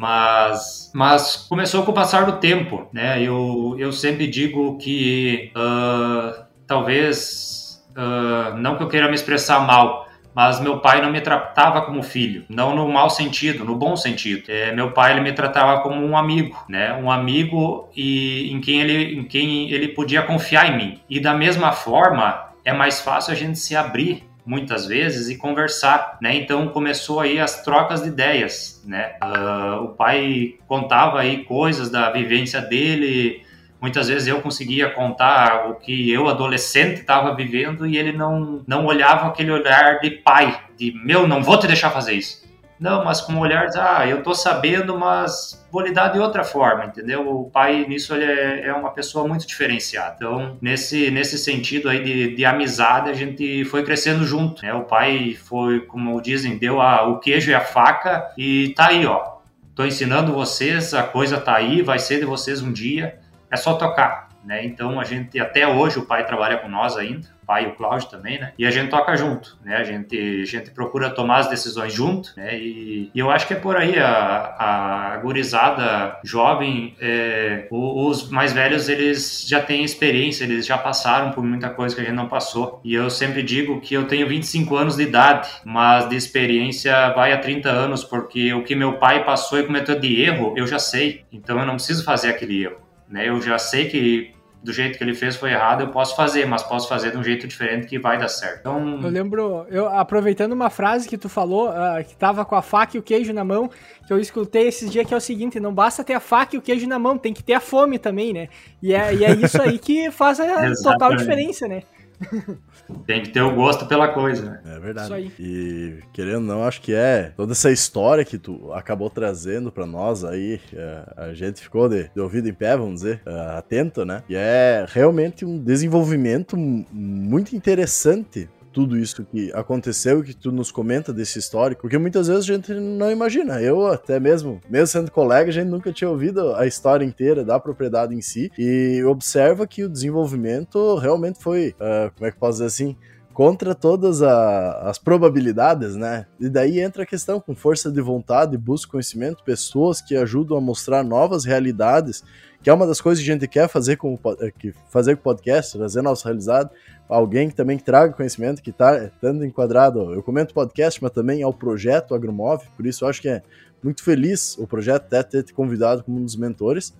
[0.00, 3.22] mas, mas começou com o passar do tempo, né?
[3.22, 10.06] Eu, eu sempre digo que uh, talvez, uh, não que eu queira me expressar mal,
[10.34, 14.44] mas meu pai não me tratava como filho, não no mau sentido, no bom sentido.
[14.48, 16.94] É, meu pai ele me tratava como um amigo, né?
[16.94, 21.00] Um amigo e em quem ele, em quem ele podia confiar em mim.
[21.10, 26.18] E da mesma forma é mais fácil a gente se abrir muitas vezes e conversar,
[26.20, 26.34] né?
[26.34, 29.12] Então começou aí as trocas de ideias, né?
[29.22, 33.44] Uh, o pai contava aí coisas da vivência dele,
[33.80, 38.86] muitas vezes eu conseguia contar o que eu adolescente estava vivendo e ele não não
[38.86, 42.49] olhava aquele olhar de pai, de meu não vou te deixar fazer isso.
[42.80, 46.86] Não, mas com olhar de, ah, eu tô sabendo, mas vou lidar de outra forma,
[46.86, 47.28] entendeu?
[47.28, 50.14] O pai, nisso, ele é, é uma pessoa muito diferenciada.
[50.16, 54.72] Então, nesse, nesse sentido aí de, de amizade, a gente foi crescendo junto, né?
[54.72, 59.04] O pai foi, como dizem, deu a, o queijo e a faca e tá aí,
[59.04, 59.40] ó.
[59.74, 63.18] Tô ensinando vocês, a coisa tá aí, vai ser de vocês um dia,
[63.50, 64.29] é só tocar.
[64.44, 64.64] Né?
[64.64, 67.74] Então a gente até hoje o pai trabalha com nós ainda, o pai e o
[67.74, 68.52] Cláudio também, né?
[68.58, 69.76] E a gente toca junto, né?
[69.76, 72.58] A gente, a gente procura tomar as decisões junto, né?
[72.58, 78.52] E, e eu acho que é por aí a, a gurizada jovem, é, os mais
[78.52, 82.28] velhos eles já têm experiência, eles já passaram por muita coisa que a gente não
[82.28, 82.80] passou.
[82.82, 87.32] E eu sempre digo que eu tenho 25 anos de idade, mas de experiência vai
[87.32, 90.78] a 30 anos, porque o que meu pai passou e cometeu de erro, eu já
[90.78, 91.24] sei.
[91.30, 92.89] Então eu não preciso fazer aquele erro.
[93.10, 93.28] Né?
[93.28, 94.32] Eu já sei que
[94.62, 97.24] do jeito que ele fez foi errado, eu posso fazer, mas posso fazer de um
[97.24, 98.60] jeito diferente que vai dar certo.
[98.60, 99.00] Então...
[99.02, 102.96] Eu lembro, eu aproveitando uma frase que tu falou, uh, que tava com a faca
[102.96, 103.70] e o queijo na mão,
[104.06, 106.58] que eu escutei esses dias que é o seguinte, não basta ter a faca e
[106.58, 108.48] o queijo na mão, tem que ter a fome também, né?
[108.82, 111.82] E é, e é isso aí que faz a total diferença, né?
[113.06, 114.60] Tem que ter o gosto pela coisa, né?
[114.64, 115.06] É verdade.
[115.06, 115.32] Isso aí.
[115.38, 119.86] E querendo ou não, acho que é toda essa história que tu acabou trazendo para
[119.86, 124.04] nós aí, é, a gente ficou de, de, ouvido em pé, vamos dizer, é, atento,
[124.04, 124.22] né?
[124.28, 131.12] E é realmente um desenvolvimento muito interessante tudo isso que aconteceu que tu nos comenta
[131.12, 133.60] desse histórico, porque muitas vezes a gente não imagina.
[133.60, 137.58] Eu até mesmo, mesmo sendo colega, a gente nunca tinha ouvido a história inteira da
[137.58, 142.58] propriedade em si e observa que o desenvolvimento realmente foi, uh, como é que posso
[142.58, 142.96] dizer assim,
[143.32, 146.26] contra todas a, as probabilidades, né?
[146.38, 150.60] E daí entra a questão com força de vontade, busca conhecimento, pessoas que ajudam a
[150.60, 152.22] mostrar novas realidades,
[152.62, 154.18] que é uma das coisas que a gente quer fazer com,
[154.58, 156.70] que fazer com o podcast, trazer nosso realizado,
[157.08, 161.52] alguém que também traga conhecimento, que está tanto enquadrado, eu comento podcast, mas também ao
[161.52, 163.42] projeto Agromove, por isso eu acho que é
[163.82, 166.94] muito feliz o projeto até ter te convidado como um dos mentores,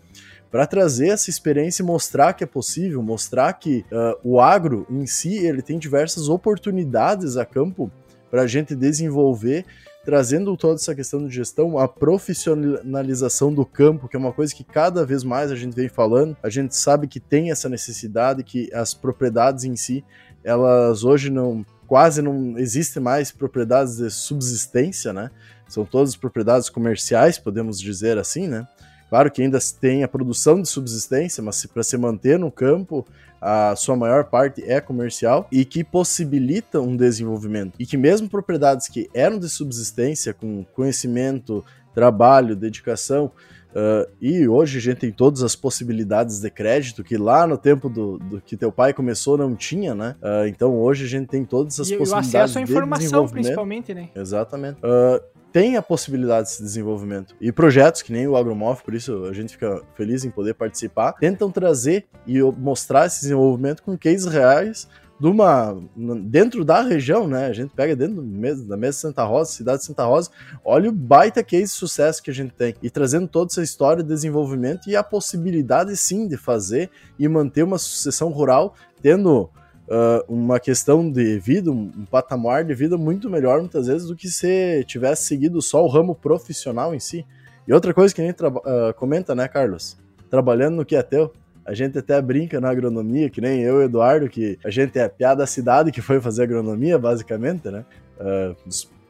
[0.50, 5.06] para trazer essa experiência e mostrar que é possível, mostrar que uh, o agro em
[5.06, 7.90] si ele tem diversas oportunidades a campo
[8.30, 9.64] para a gente desenvolver
[10.04, 14.64] trazendo toda essa questão de gestão, a profissionalização do campo, que é uma coisa que
[14.64, 16.36] cada vez mais a gente vem falando.
[16.42, 20.04] A gente sabe que tem essa necessidade, que as propriedades em si
[20.42, 25.30] elas hoje não quase não existem mais propriedades de subsistência, né?
[25.68, 28.66] São todas propriedades comerciais, podemos dizer assim, né?
[29.08, 33.04] Claro que ainda tem a produção de subsistência, mas para se manter no campo,
[33.40, 37.74] a sua maior parte é comercial e que possibilita um desenvolvimento.
[37.78, 41.64] E que mesmo propriedades que eram de subsistência, com conhecimento,
[41.94, 43.32] trabalho, dedicação,
[43.70, 47.88] Uh, e hoje a gente tem todas as possibilidades de crédito que lá no tempo
[47.88, 50.16] do, do que teu pai começou não tinha, né?
[50.20, 52.32] Uh, então hoje a gente tem todas as e, possibilidades.
[52.32, 54.08] E o acesso à informação, principalmente, né?
[54.14, 54.78] Exatamente.
[54.78, 57.34] Uh, tem a possibilidade desse desenvolvimento.
[57.40, 61.12] E projetos que nem o Agromov, por isso a gente fica feliz em poder participar,
[61.14, 64.88] tentam trazer e mostrar esse desenvolvimento com cases reais
[65.20, 65.76] de uma
[66.24, 67.46] dentro da região, né?
[67.46, 68.22] A gente pega dentro
[68.66, 70.30] da mesa Santa Rosa, cidade de Santa Rosa,
[70.64, 74.02] olha o baita case de sucesso que a gente tem e trazendo toda essa história
[74.02, 79.42] de desenvolvimento e a possibilidade sim de fazer e manter uma sucessão rural tendo
[79.90, 84.16] uh, uma questão de vida, um, um, patamar de vida muito melhor muitas vezes do
[84.16, 87.26] que se tivesse seguido só o ramo profissional em si.
[87.68, 89.98] E outra coisa que a gente uh, comenta, né, Carlos?
[90.30, 91.32] Trabalhando no que é teu,
[91.70, 95.08] a gente até brinca na agronomia, que nem eu e Eduardo, que a gente é
[95.08, 97.84] piada da cidade que foi fazer agronomia, basicamente, né?
[98.18, 98.56] Uh,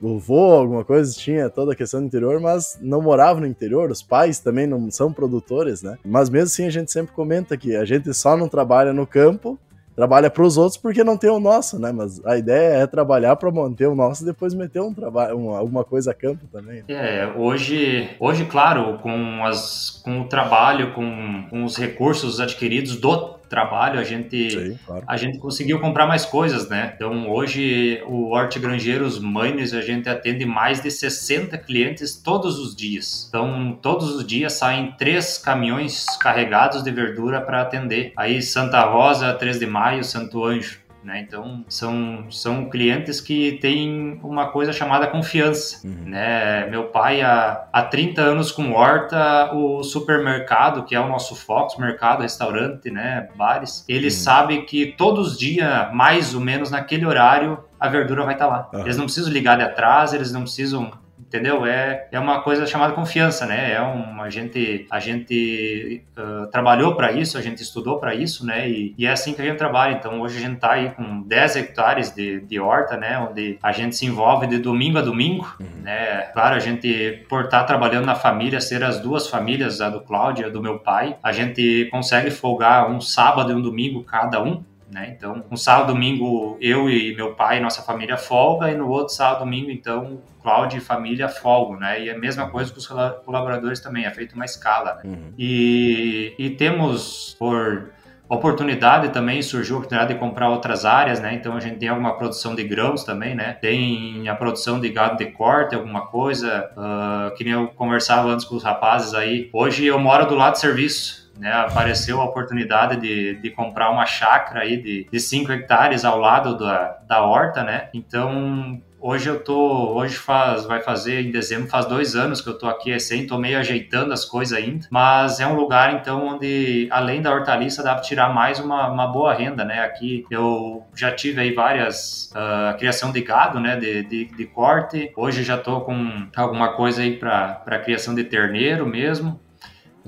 [0.02, 3.90] o vô, alguma coisa, tinha toda a questão do interior, mas não morava no interior,
[3.90, 5.96] os pais também não são produtores, né?
[6.04, 9.58] Mas mesmo assim a gente sempre comenta que a gente só não trabalha no campo
[9.94, 11.92] trabalha para os outros porque não tem o nosso, né?
[11.92, 15.54] Mas a ideia é trabalhar para manter o nosso e depois meter um trabalho, um,
[15.54, 16.84] alguma coisa a campo também.
[16.88, 23.39] É, hoje, hoje, claro, com, as, com o trabalho, com, com os recursos adquiridos do
[23.50, 25.04] trabalho, a gente, Sim, claro.
[25.06, 26.92] a gente conseguiu comprar mais coisas, né?
[26.94, 33.26] Então, hoje, o Hortigrangeiros Manes, a gente atende mais de 60 clientes todos os dias.
[33.28, 38.12] Então, todos os dias saem três caminhões carregados de verdura para atender.
[38.16, 40.78] Aí, Santa Rosa, 3 de Maio, Santo Anjo.
[41.02, 41.20] Né?
[41.20, 45.86] Então, são, são clientes que têm uma coisa chamada confiança.
[45.86, 46.10] Uhum.
[46.10, 46.66] Né?
[46.66, 51.80] Meu pai, há, há 30 anos com horta, o supermercado, que é o nosso foco,
[51.80, 53.28] mercado, restaurante, né?
[53.34, 54.10] bares, ele uhum.
[54.10, 58.68] sabe que todos os dias, mais ou menos naquele horário, a verdura vai estar lá.
[58.72, 58.80] Uhum.
[58.80, 60.90] Eles não precisam ligar de atrás, eles não precisam
[61.30, 61.64] entendeu?
[61.64, 63.72] É, é uma coisa chamada confiança, né?
[63.72, 68.44] É uma a gente a gente uh, trabalhou para isso, a gente estudou para isso,
[68.44, 68.68] né?
[68.68, 69.94] E, e, é assim que a gente trabalha.
[69.94, 73.18] Então hoje a gente está aí com 10 hectares de, de horta, né?
[73.18, 75.82] Onde a gente se envolve de domingo a domingo, uhum.
[75.82, 76.22] né?
[76.32, 80.00] Claro, a gente por estar tá trabalhando na família, ser as duas famílias, a do
[80.00, 84.02] Cláudio e a do meu pai, a gente consegue folgar um sábado e um domingo
[84.02, 85.14] cada um, né?
[85.16, 89.40] Então, um sábado, domingo, eu e meu pai, nossa família folga, e no outro sábado,
[89.40, 92.02] domingo, então, Cláudio e família folgam, né?
[92.02, 95.02] E é a mesma coisa com os colaboradores também, é feito uma escala, né?
[95.04, 95.32] Uhum.
[95.38, 97.90] E, e temos, por
[98.26, 101.34] oportunidade também, surgiu a oportunidade de comprar outras áreas, né?
[101.34, 103.52] Então, a gente tem alguma produção de grãos também, né?
[103.60, 108.46] Tem a produção de gado de corte, alguma coisa, uh, que nem eu conversava antes
[108.46, 109.50] com os rapazes aí.
[109.52, 114.04] Hoje eu moro do lado de serviço, né, apareceu a oportunidade de, de comprar uma
[114.04, 117.88] chácara aí de 5 hectares ao lado da, da horta, né?
[117.94, 122.58] Então, hoje eu tô, hoje faz, vai fazer em dezembro, faz dois anos que eu
[122.58, 126.86] tô aqui recém, tô meio ajeitando as coisas ainda, mas é um lugar então onde,
[126.90, 129.80] além da hortaliça, dá para tirar mais uma, uma boa renda, né?
[129.80, 133.76] Aqui eu já tive aí várias uh, criação de gado, né?
[133.76, 138.86] De, de, de, corte, hoje já tô com alguma coisa aí para criação de terneiro
[138.86, 139.40] mesmo,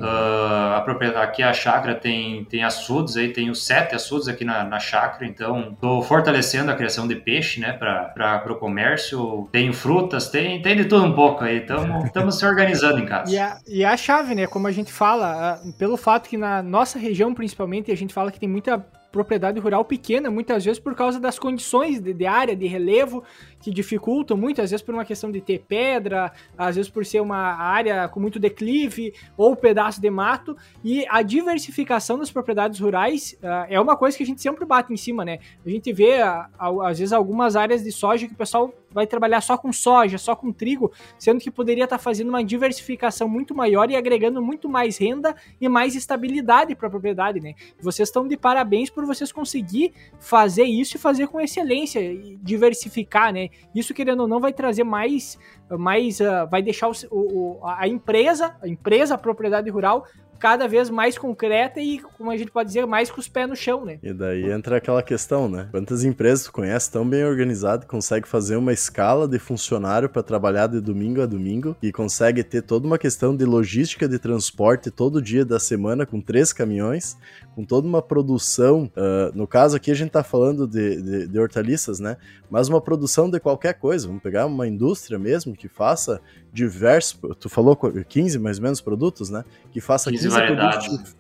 [0.03, 4.45] Uh, a propriedade aqui a chácara tem tem açudes aí tem os sete açudes aqui
[4.45, 9.73] na, na chácara então estou fortalecendo a criação de peixe né para o comércio tenho
[9.73, 13.33] frutas tem tem de tudo um pouco aí estamos se organizando em casa.
[13.33, 16.99] E a, e a chave né como a gente fala pelo fato que na nossa
[16.99, 21.21] região principalmente a gente fala que tem muita propriedade rural pequena, muitas vezes por causa
[21.21, 23.23] das condições de, de, área, de relevo,
[23.63, 27.21] que dificultam muito, às vezes por uma questão de ter pedra, às vezes por ser
[27.21, 30.57] uma área com muito declive ou pedaço de mato.
[30.85, 34.93] E a diversificação das propriedades rurais uh, é uma coisa que a gente sempre bate
[34.93, 35.39] em cima, né?
[35.65, 39.41] A gente vê, uh, às vezes, algumas áreas de soja que o pessoal vai trabalhar
[39.41, 43.91] só com soja, só com trigo, sendo que poderia estar fazendo uma diversificação muito maior
[43.91, 47.55] e agregando muito mais renda e mais estabilidade para a propriedade, né?
[47.81, 52.01] Vocês estão de parabéns por vocês conseguir fazer isso e fazer com excelência,
[52.43, 53.49] diversificar, né?
[53.75, 55.39] Isso querendo ou não vai trazer mais,
[55.71, 60.07] mais uh, vai deixar o, o, a empresa, a empresa, a propriedade rural
[60.43, 63.55] cada vez mais concreta e, como a gente pode dizer, mais com os pés no
[63.55, 64.01] chão, né?
[64.03, 65.69] E daí entra aquela questão, né?
[65.71, 70.67] Quantas empresas tu conhece tão bem organizado, consegue fazer uma escala de funcionário para trabalhar
[70.67, 75.23] de domingo a domingo e consegue ter toda uma questão de logística de transporte todo
[75.23, 77.17] dia da semana com três caminhões,
[77.55, 78.91] com toda uma produção.
[78.97, 82.17] Uh, no caso aqui a gente tá falando de, de, de hortaliças, né?
[82.51, 84.09] Mas uma produção de qualquer coisa.
[84.09, 86.21] Vamos pegar uma indústria mesmo que faça
[86.53, 87.19] diversos.
[87.39, 89.45] Tu falou 15 mais ou menos produtos, né?
[89.71, 91.17] Que faça 15, 15 produtos.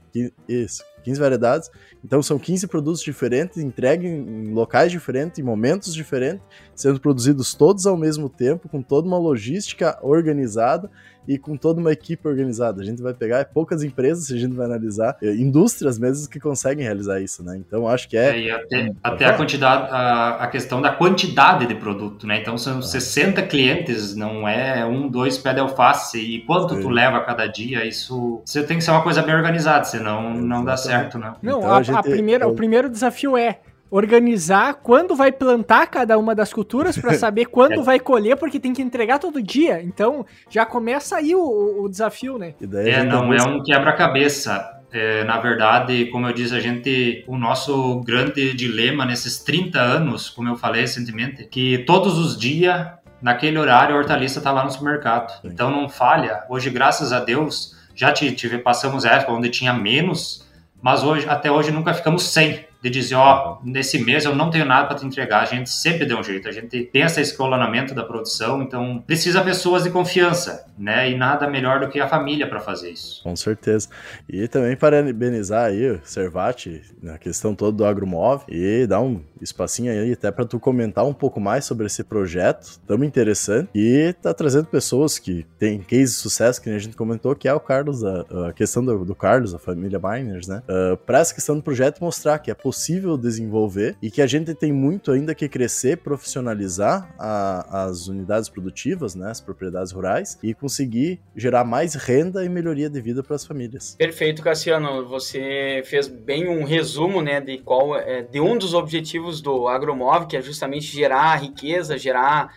[0.47, 1.71] Isso, 15 variedades.
[2.05, 6.45] Então são 15 produtos diferentes, entregues em locais diferentes, em momentos diferentes,
[6.75, 10.91] sendo produzidos todos ao mesmo tempo, com toda uma logística organizada
[11.27, 12.83] e com toda uma equipe organizada.
[12.83, 16.41] A gente vai pegar poucas empresas, se a gente vai analisar, é, indústrias mesmo que
[16.41, 17.57] conseguem realizar isso, né?
[17.57, 18.49] Então acho que é.
[18.49, 22.41] é até, até a quantidade, a, a, questão da quantidade de produto, né?
[22.41, 22.83] Então são ah.
[22.83, 26.19] 60 clientes, não é um, dois pé de alface.
[26.19, 26.83] E quanto Sim.
[26.83, 30.35] tu leva a cada dia, isso você tem que ser uma coisa bem organizada, senão
[30.35, 31.35] não dá certo, né?
[31.43, 33.61] Não, então, a, a, gente, a primeira, o primeiro desafio é
[33.93, 37.83] organizar quando vai plantar cada uma das culturas para saber quando é.
[37.83, 39.83] vai colher, porque tem que entregar todo dia.
[39.83, 42.55] Então já começa aí o, o desafio, né?
[42.73, 44.79] É, não é um quebra-cabeça.
[44.91, 50.31] É, na verdade, como eu disse, a gente, o nosso grande dilema nesses 30 anos,
[50.31, 52.89] como eu falei recentemente, que todos os dias,
[53.21, 55.31] naquele horário, a hortaliça está lá no supermercado.
[55.41, 55.49] Sim.
[55.49, 56.45] Então não falha.
[56.49, 60.47] Hoje, graças a Deus, já tive, passamos época onde tinha menos,
[60.81, 64.51] mas hoje, até hoje nunca ficamos sem de dizer, ó, oh, nesse mês eu não
[64.51, 65.43] tenho nada para te entregar.
[65.43, 69.41] A gente sempre deu um jeito, a gente pensa esse escalonamento da produção, então precisa
[69.41, 71.09] pessoas de confiança, né?
[71.09, 73.23] E nada melhor do que a família para fazer isso.
[73.23, 73.89] Com certeza.
[74.29, 79.93] E também parabenizar aí o Servati na questão toda do Agromove e dar um espacinho
[79.93, 84.33] aí até para tu comentar um pouco mais sobre esse projeto tão interessante e tá
[84.33, 88.05] trazendo pessoas que têm case de sucesso que a gente comentou, que é o Carlos,
[88.05, 90.63] a, a questão do, do, Carlos, a família Miners, né?
[90.69, 94.27] Uh, para essa questão do projeto mostrar que é possível possível desenvolver e que a
[94.27, 100.39] gente tem muito ainda que crescer, profissionalizar a, as unidades produtivas, né, as propriedades rurais
[100.43, 103.95] e conseguir gerar mais renda e melhoria de vida para as famílias.
[103.97, 105.09] Perfeito, Cassiano.
[105.09, 110.27] Você fez bem um resumo, né, de qual é, de um dos objetivos do Agromov,
[110.27, 112.55] que é justamente gerar riqueza, gerar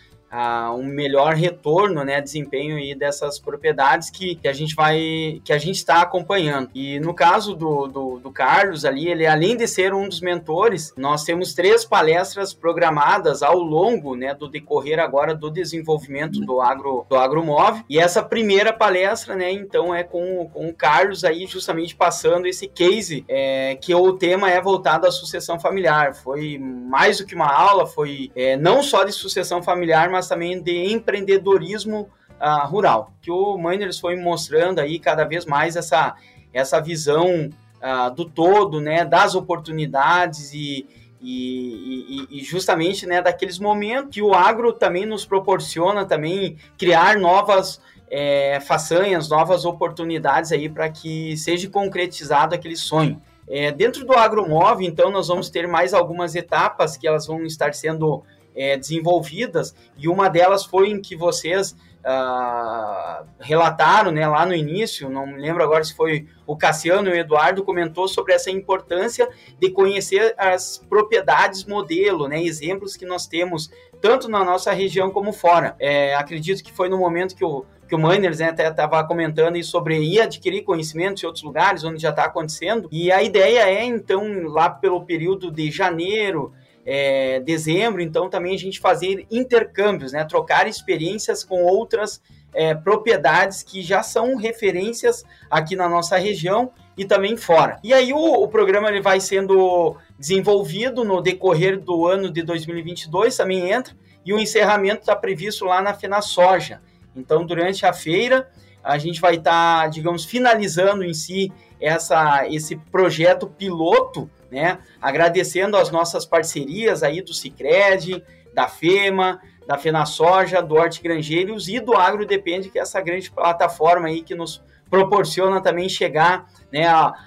[0.78, 5.58] um melhor retorno, né, desempenho aí dessas propriedades que, que a gente vai, que a
[5.58, 6.70] gente está acompanhando.
[6.74, 10.94] E no caso do, do, do, Carlos ali, ele além de ser um dos mentores,
[10.98, 17.06] nós temos três palestras programadas ao longo, né, do decorrer agora do desenvolvimento do agro
[17.10, 17.84] do agromove.
[17.90, 22.68] E essa primeira palestra, né, então é com, com o Carlos aí justamente passando esse
[22.68, 26.14] case é, que o tema é voltado à sucessão familiar.
[26.14, 30.62] Foi mais do que uma aula, foi é, não só de sucessão familiar, mas também
[30.62, 32.10] de empreendedorismo
[32.40, 36.16] uh, rural, que o Miners foi mostrando aí cada vez mais essa,
[36.54, 37.50] essa visão
[37.82, 40.88] uh, do todo, né, das oportunidades e,
[41.22, 47.18] e, e, e, justamente né, daqueles momentos que o agro também nos proporciona também criar
[47.18, 53.22] novas é, façanhas, novas oportunidades aí para que seja concretizado aquele sonho.
[53.48, 57.74] É, dentro do agromove, então, nós vamos ter mais algumas etapas que elas vão estar
[57.74, 58.24] sendo
[58.56, 61.76] é, desenvolvidas, e uma delas foi em que vocês
[62.06, 67.14] uh, relataram né, lá no início, não me lembro agora se foi o Cassiano e
[67.14, 69.28] o Eduardo, comentou sobre essa importância
[69.60, 75.34] de conhecer as propriedades modelo, né, exemplos que nós temos tanto na nossa região como
[75.34, 75.76] fora.
[75.80, 79.62] É, acredito que foi no momento que o, que o Miners né, até estava comentando
[79.64, 82.88] sobre ir adquirir conhecimentos em outros lugares, onde já está acontecendo.
[82.92, 86.54] E a ideia é, então, lá pelo período de janeiro,
[86.86, 90.24] é, dezembro, então também a gente fazer intercâmbios, né?
[90.24, 92.22] Trocar experiências com outras
[92.54, 97.80] é, propriedades que já são referências aqui na nossa região e também fora.
[97.84, 103.36] E aí o, o programa ele vai sendo desenvolvido no decorrer do ano de 2022,
[103.36, 106.82] também entra, e o encerramento está previsto lá na Fena Soja.
[107.16, 108.50] Então, durante a feira,
[108.84, 114.80] a gente vai estar, tá, digamos, finalizando em si essa, esse projeto piloto né?
[115.02, 121.82] Agradecendo as nossas parcerias aí do Cicred, da FEMA, da FenaSoja, do Horti Grangeiros e
[121.82, 126.86] do Agro Depende, que é essa grande plataforma aí que nos proporciona também chegar né,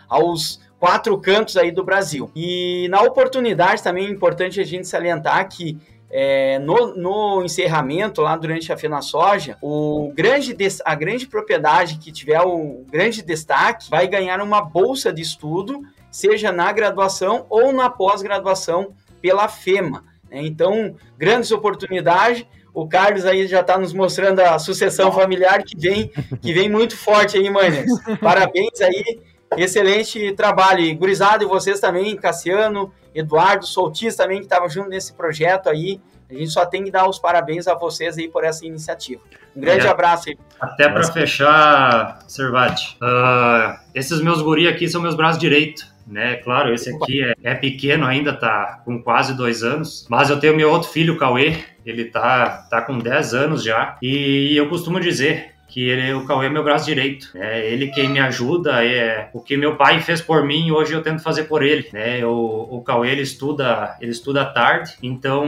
[0.08, 2.30] aos quatro cantos aí do Brasil.
[2.34, 5.76] E na oportunidade também é importante a gente salientar que
[6.10, 12.10] é, no, no, encerramento, lá durante a Fena Soja, o grande, a grande propriedade que
[12.10, 15.82] tiver o grande destaque vai ganhar uma bolsa de estudo
[16.18, 20.04] seja na graduação ou na pós-graduação pela FEMA.
[20.30, 22.44] Então, grandes oportunidades.
[22.74, 26.08] O Carlos aí já está nos mostrando a sucessão familiar que vem,
[26.40, 27.90] que vem muito forte aí, Miners.
[28.20, 29.20] Parabéns aí,
[29.56, 30.80] excelente trabalho.
[30.80, 36.00] E gurizado, e vocês também, Cassiano, Eduardo, Soltis também, que estavam junto nesse projeto aí.
[36.30, 39.22] A gente só tem que dar os parabéns a vocês aí por essa iniciativa.
[39.56, 40.38] Um grande é, abraço aí.
[40.60, 46.36] Até para fechar, Servati, uh, esses meus guri aqui são meus braços direitos né?
[46.36, 50.56] Claro, esse aqui é, é, pequeno ainda, tá com quase dois anos, mas eu tenho
[50.56, 55.54] meu outro filho, Cauê, ele tá, tá com 10 anos já, e eu costumo dizer
[55.68, 57.30] que ele, o Cauê é meu braço direito.
[57.34, 61.02] É ele quem me ajuda, é o que meu pai fez por mim, hoje eu
[61.02, 61.88] tento fazer por ele.
[61.92, 62.24] Né?
[62.24, 65.46] O, o Cauê ele estuda, ele estuda tarde, então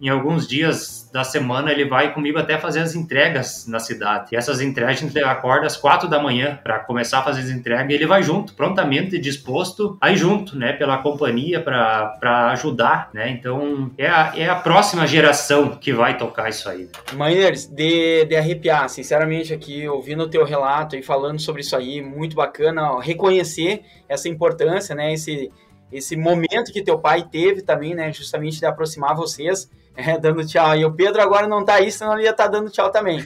[0.00, 4.28] em alguns dias da semana ele vai comigo até fazer as entregas na cidade.
[4.32, 7.50] E essas entregas a gente acorda às quatro da manhã para começar a fazer as
[7.50, 13.10] entregas e ele vai junto, prontamente disposto a ir junto, né, pela companhia para ajudar,
[13.12, 13.30] né?
[13.30, 16.88] Então é a, é a próxima geração que vai tocar isso aí.
[17.12, 22.00] Miners, de, de arrepiar, sinceramente aqui ouvindo o teu relato e falando sobre isso aí,
[22.00, 25.50] muito bacana, reconhecer essa importância, né, esse
[25.90, 30.76] esse momento que teu pai teve também, né, justamente de aproximar vocês é, dando tchau.
[30.76, 33.24] E o Pedro agora não tá aí, senão ele ia estar tá dando tchau também.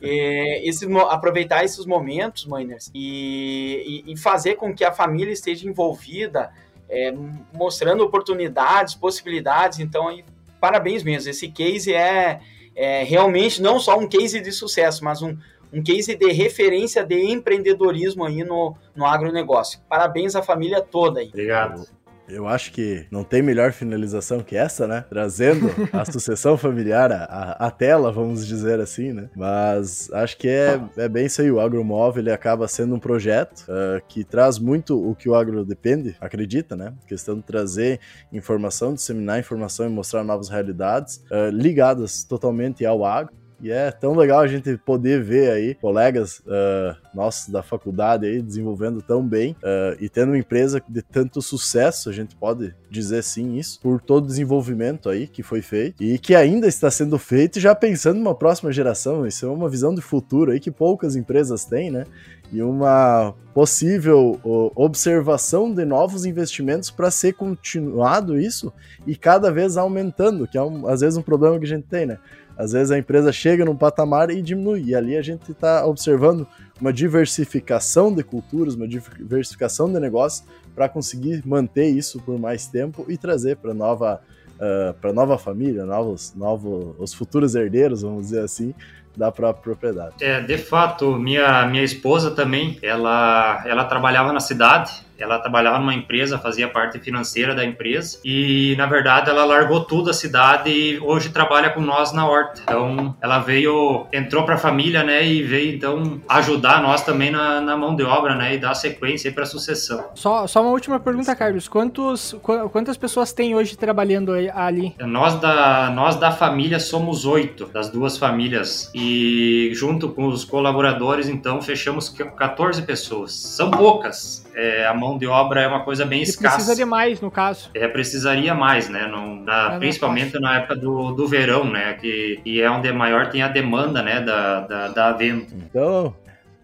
[0.00, 5.68] e, esse, aproveitar esses momentos, Miners, e, e, e, fazer com que a família esteja
[5.68, 6.52] envolvida,
[6.88, 7.14] é,
[7.54, 9.78] mostrando oportunidades, possibilidades.
[9.78, 10.24] Então, aí,
[10.60, 11.30] parabéns mesmo.
[11.30, 12.40] Esse case é,
[12.74, 15.36] é realmente não só um case de sucesso, mas um,
[15.72, 19.80] um case de referência de empreendedorismo aí no, no agronegócio.
[19.88, 21.28] Parabéns à família toda aí.
[21.28, 21.86] Obrigado.
[22.28, 25.04] Eu acho que não tem melhor finalização que essa, né?
[25.08, 29.28] Trazendo a sucessão familiar à, à tela, vamos dizer assim, né?
[29.36, 31.50] Mas acho que é, é bem isso aí.
[31.50, 35.64] O agromóvel ele acaba sendo um projeto uh, que traz muito o que o agro
[35.64, 36.94] depende, acredita, né?
[37.04, 38.00] A questão de trazer
[38.32, 43.41] informação, disseminar informação e mostrar novas realidades uh, ligadas totalmente ao agro.
[43.62, 48.42] E é tão legal a gente poder ver aí colegas uh, nossos da faculdade aí
[48.42, 53.22] desenvolvendo tão bem uh, e tendo uma empresa de tanto sucesso, a gente pode dizer
[53.22, 57.16] sim isso, por todo o desenvolvimento aí que foi feito e que ainda está sendo
[57.18, 59.24] feito já pensando numa próxima geração.
[59.24, 62.04] Isso é uma visão de futuro aí que poucas empresas têm, né?
[62.52, 64.38] E uma possível
[64.74, 68.72] observação de novos investimentos para ser continuado isso
[69.06, 72.06] e cada vez aumentando, que é um, às vezes um problema que a gente tem,
[72.06, 72.18] né?
[72.56, 76.46] Às vezes a empresa chega num patamar e diminui, e ali a gente está observando
[76.80, 83.06] uma diversificação de culturas, uma diversificação de negócios para conseguir manter isso por mais tempo
[83.08, 84.20] e trazer para nova
[84.56, 88.74] uh, para nova família, novos, novos os futuros herdeiros, vamos dizer assim,
[89.16, 90.14] da própria propriedade.
[90.20, 95.94] É, de fato, minha minha esposa também, ela ela trabalhava na cidade ela trabalhava numa
[95.94, 100.98] empresa, fazia parte financeira da empresa e, na verdade, ela largou tudo a cidade e
[101.00, 102.60] hoje trabalha com nós na horta.
[102.62, 107.60] Então, ela veio, entrou para a família, né, e veio então ajudar nós também na,
[107.60, 110.10] na mão de obra, né, e dar sequência para a sucessão.
[110.14, 111.68] Só, só uma última pergunta, Carlos.
[111.68, 112.34] Quantos,
[112.72, 114.94] quantas pessoas tem hoje trabalhando ali?
[114.98, 118.90] Nós da, nós da família somos oito, das duas famílias.
[118.94, 123.32] E junto com os colaboradores, então, fechamos 14 pessoas.
[123.32, 124.44] São poucas.
[124.54, 126.56] É, a mão mão de obra é uma coisa bem escassa.
[126.56, 127.70] Precisaria mais, no caso.
[127.74, 129.06] É, precisaria mais, né?
[129.06, 131.94] No, na, é principalmente na época do, do verão, né?
[131.94, 134.20] Que, que é onde maior tem a demanda, né?
[134.20, 135.46] Da, da, da venda.
[135.52, 136.14] Então,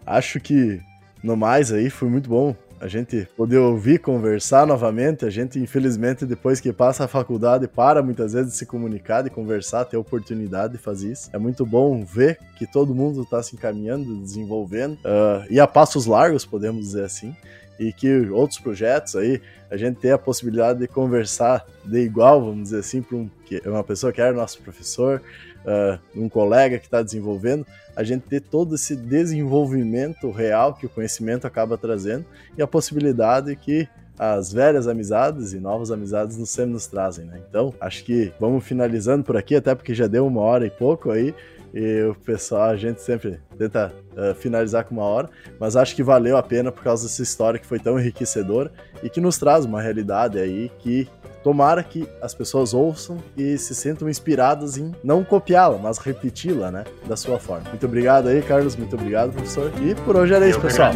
[0.05, 0.79] acho que
[1.23, 5.25] no mais aí foi muito bom a gente poder ouvir, conversar novamente.
[5.25, 9.29] A gente, infelizmente, depois que passa a faculdade, para muitas vezes de se comunicar, de
[9.29, 11.29] conversar, ter oportunidade de fazer isso.
[11.33, 16.05] É muito bom ver que todo mundo está se encaminhando, desenvolvendo, uh, e a passos
[16.05, 17.35] largos, podemos dizer assim
[17.79, 19.41] e que outros projetos aí
[19.71, 23.29] a gente tem a possibilidade de conversar de igual, vamos dizer assim, para um,
[23.65, 25.21] uma pessoa que era nosso professor,
[25.59, 27.65] uh, um colega que está desenvolvendo,
[27.95, 32.25] a gente ter todo esse desenvolvimento real que o conhecimento acaba trazendo
[32.57, 33.87] e a possibilidade que
[34.17, 37.39] as velhas amizades e novas amizades nos sempre nos trazem, né?
[37.49, 41.09] Então, acho que vamos finalizando por aqui, até porque já deu uma hora e pouco
[41.09, 41.33] aí.
[41.73, 45.29] E o pessoal, a gente sempre tenta uh, finalizar com uma hora,
[45.59, 48.71] mas acho que valeu a pena por causa dessa história que foi tão enriquecedora
[49.01, 51.07] e que nos traz uma realidade aí que
[51.43, 56.83] tomara que as pessoas ouçam e se sintam inspiradas em não copiá-la, mas repeti-la, né,
[57.07, 57.69] da sua forma.
[57.69, 59.71] Muito obrigado aí, Carlos, muito obrigado, professor.
[59.81, 60.91] E por hoje era isso, pessoal.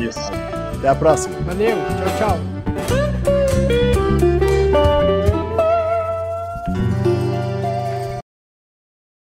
[0.77, 1.35] Até a próxima.
[1.41, 2.72] Valeu, tchau, tchau.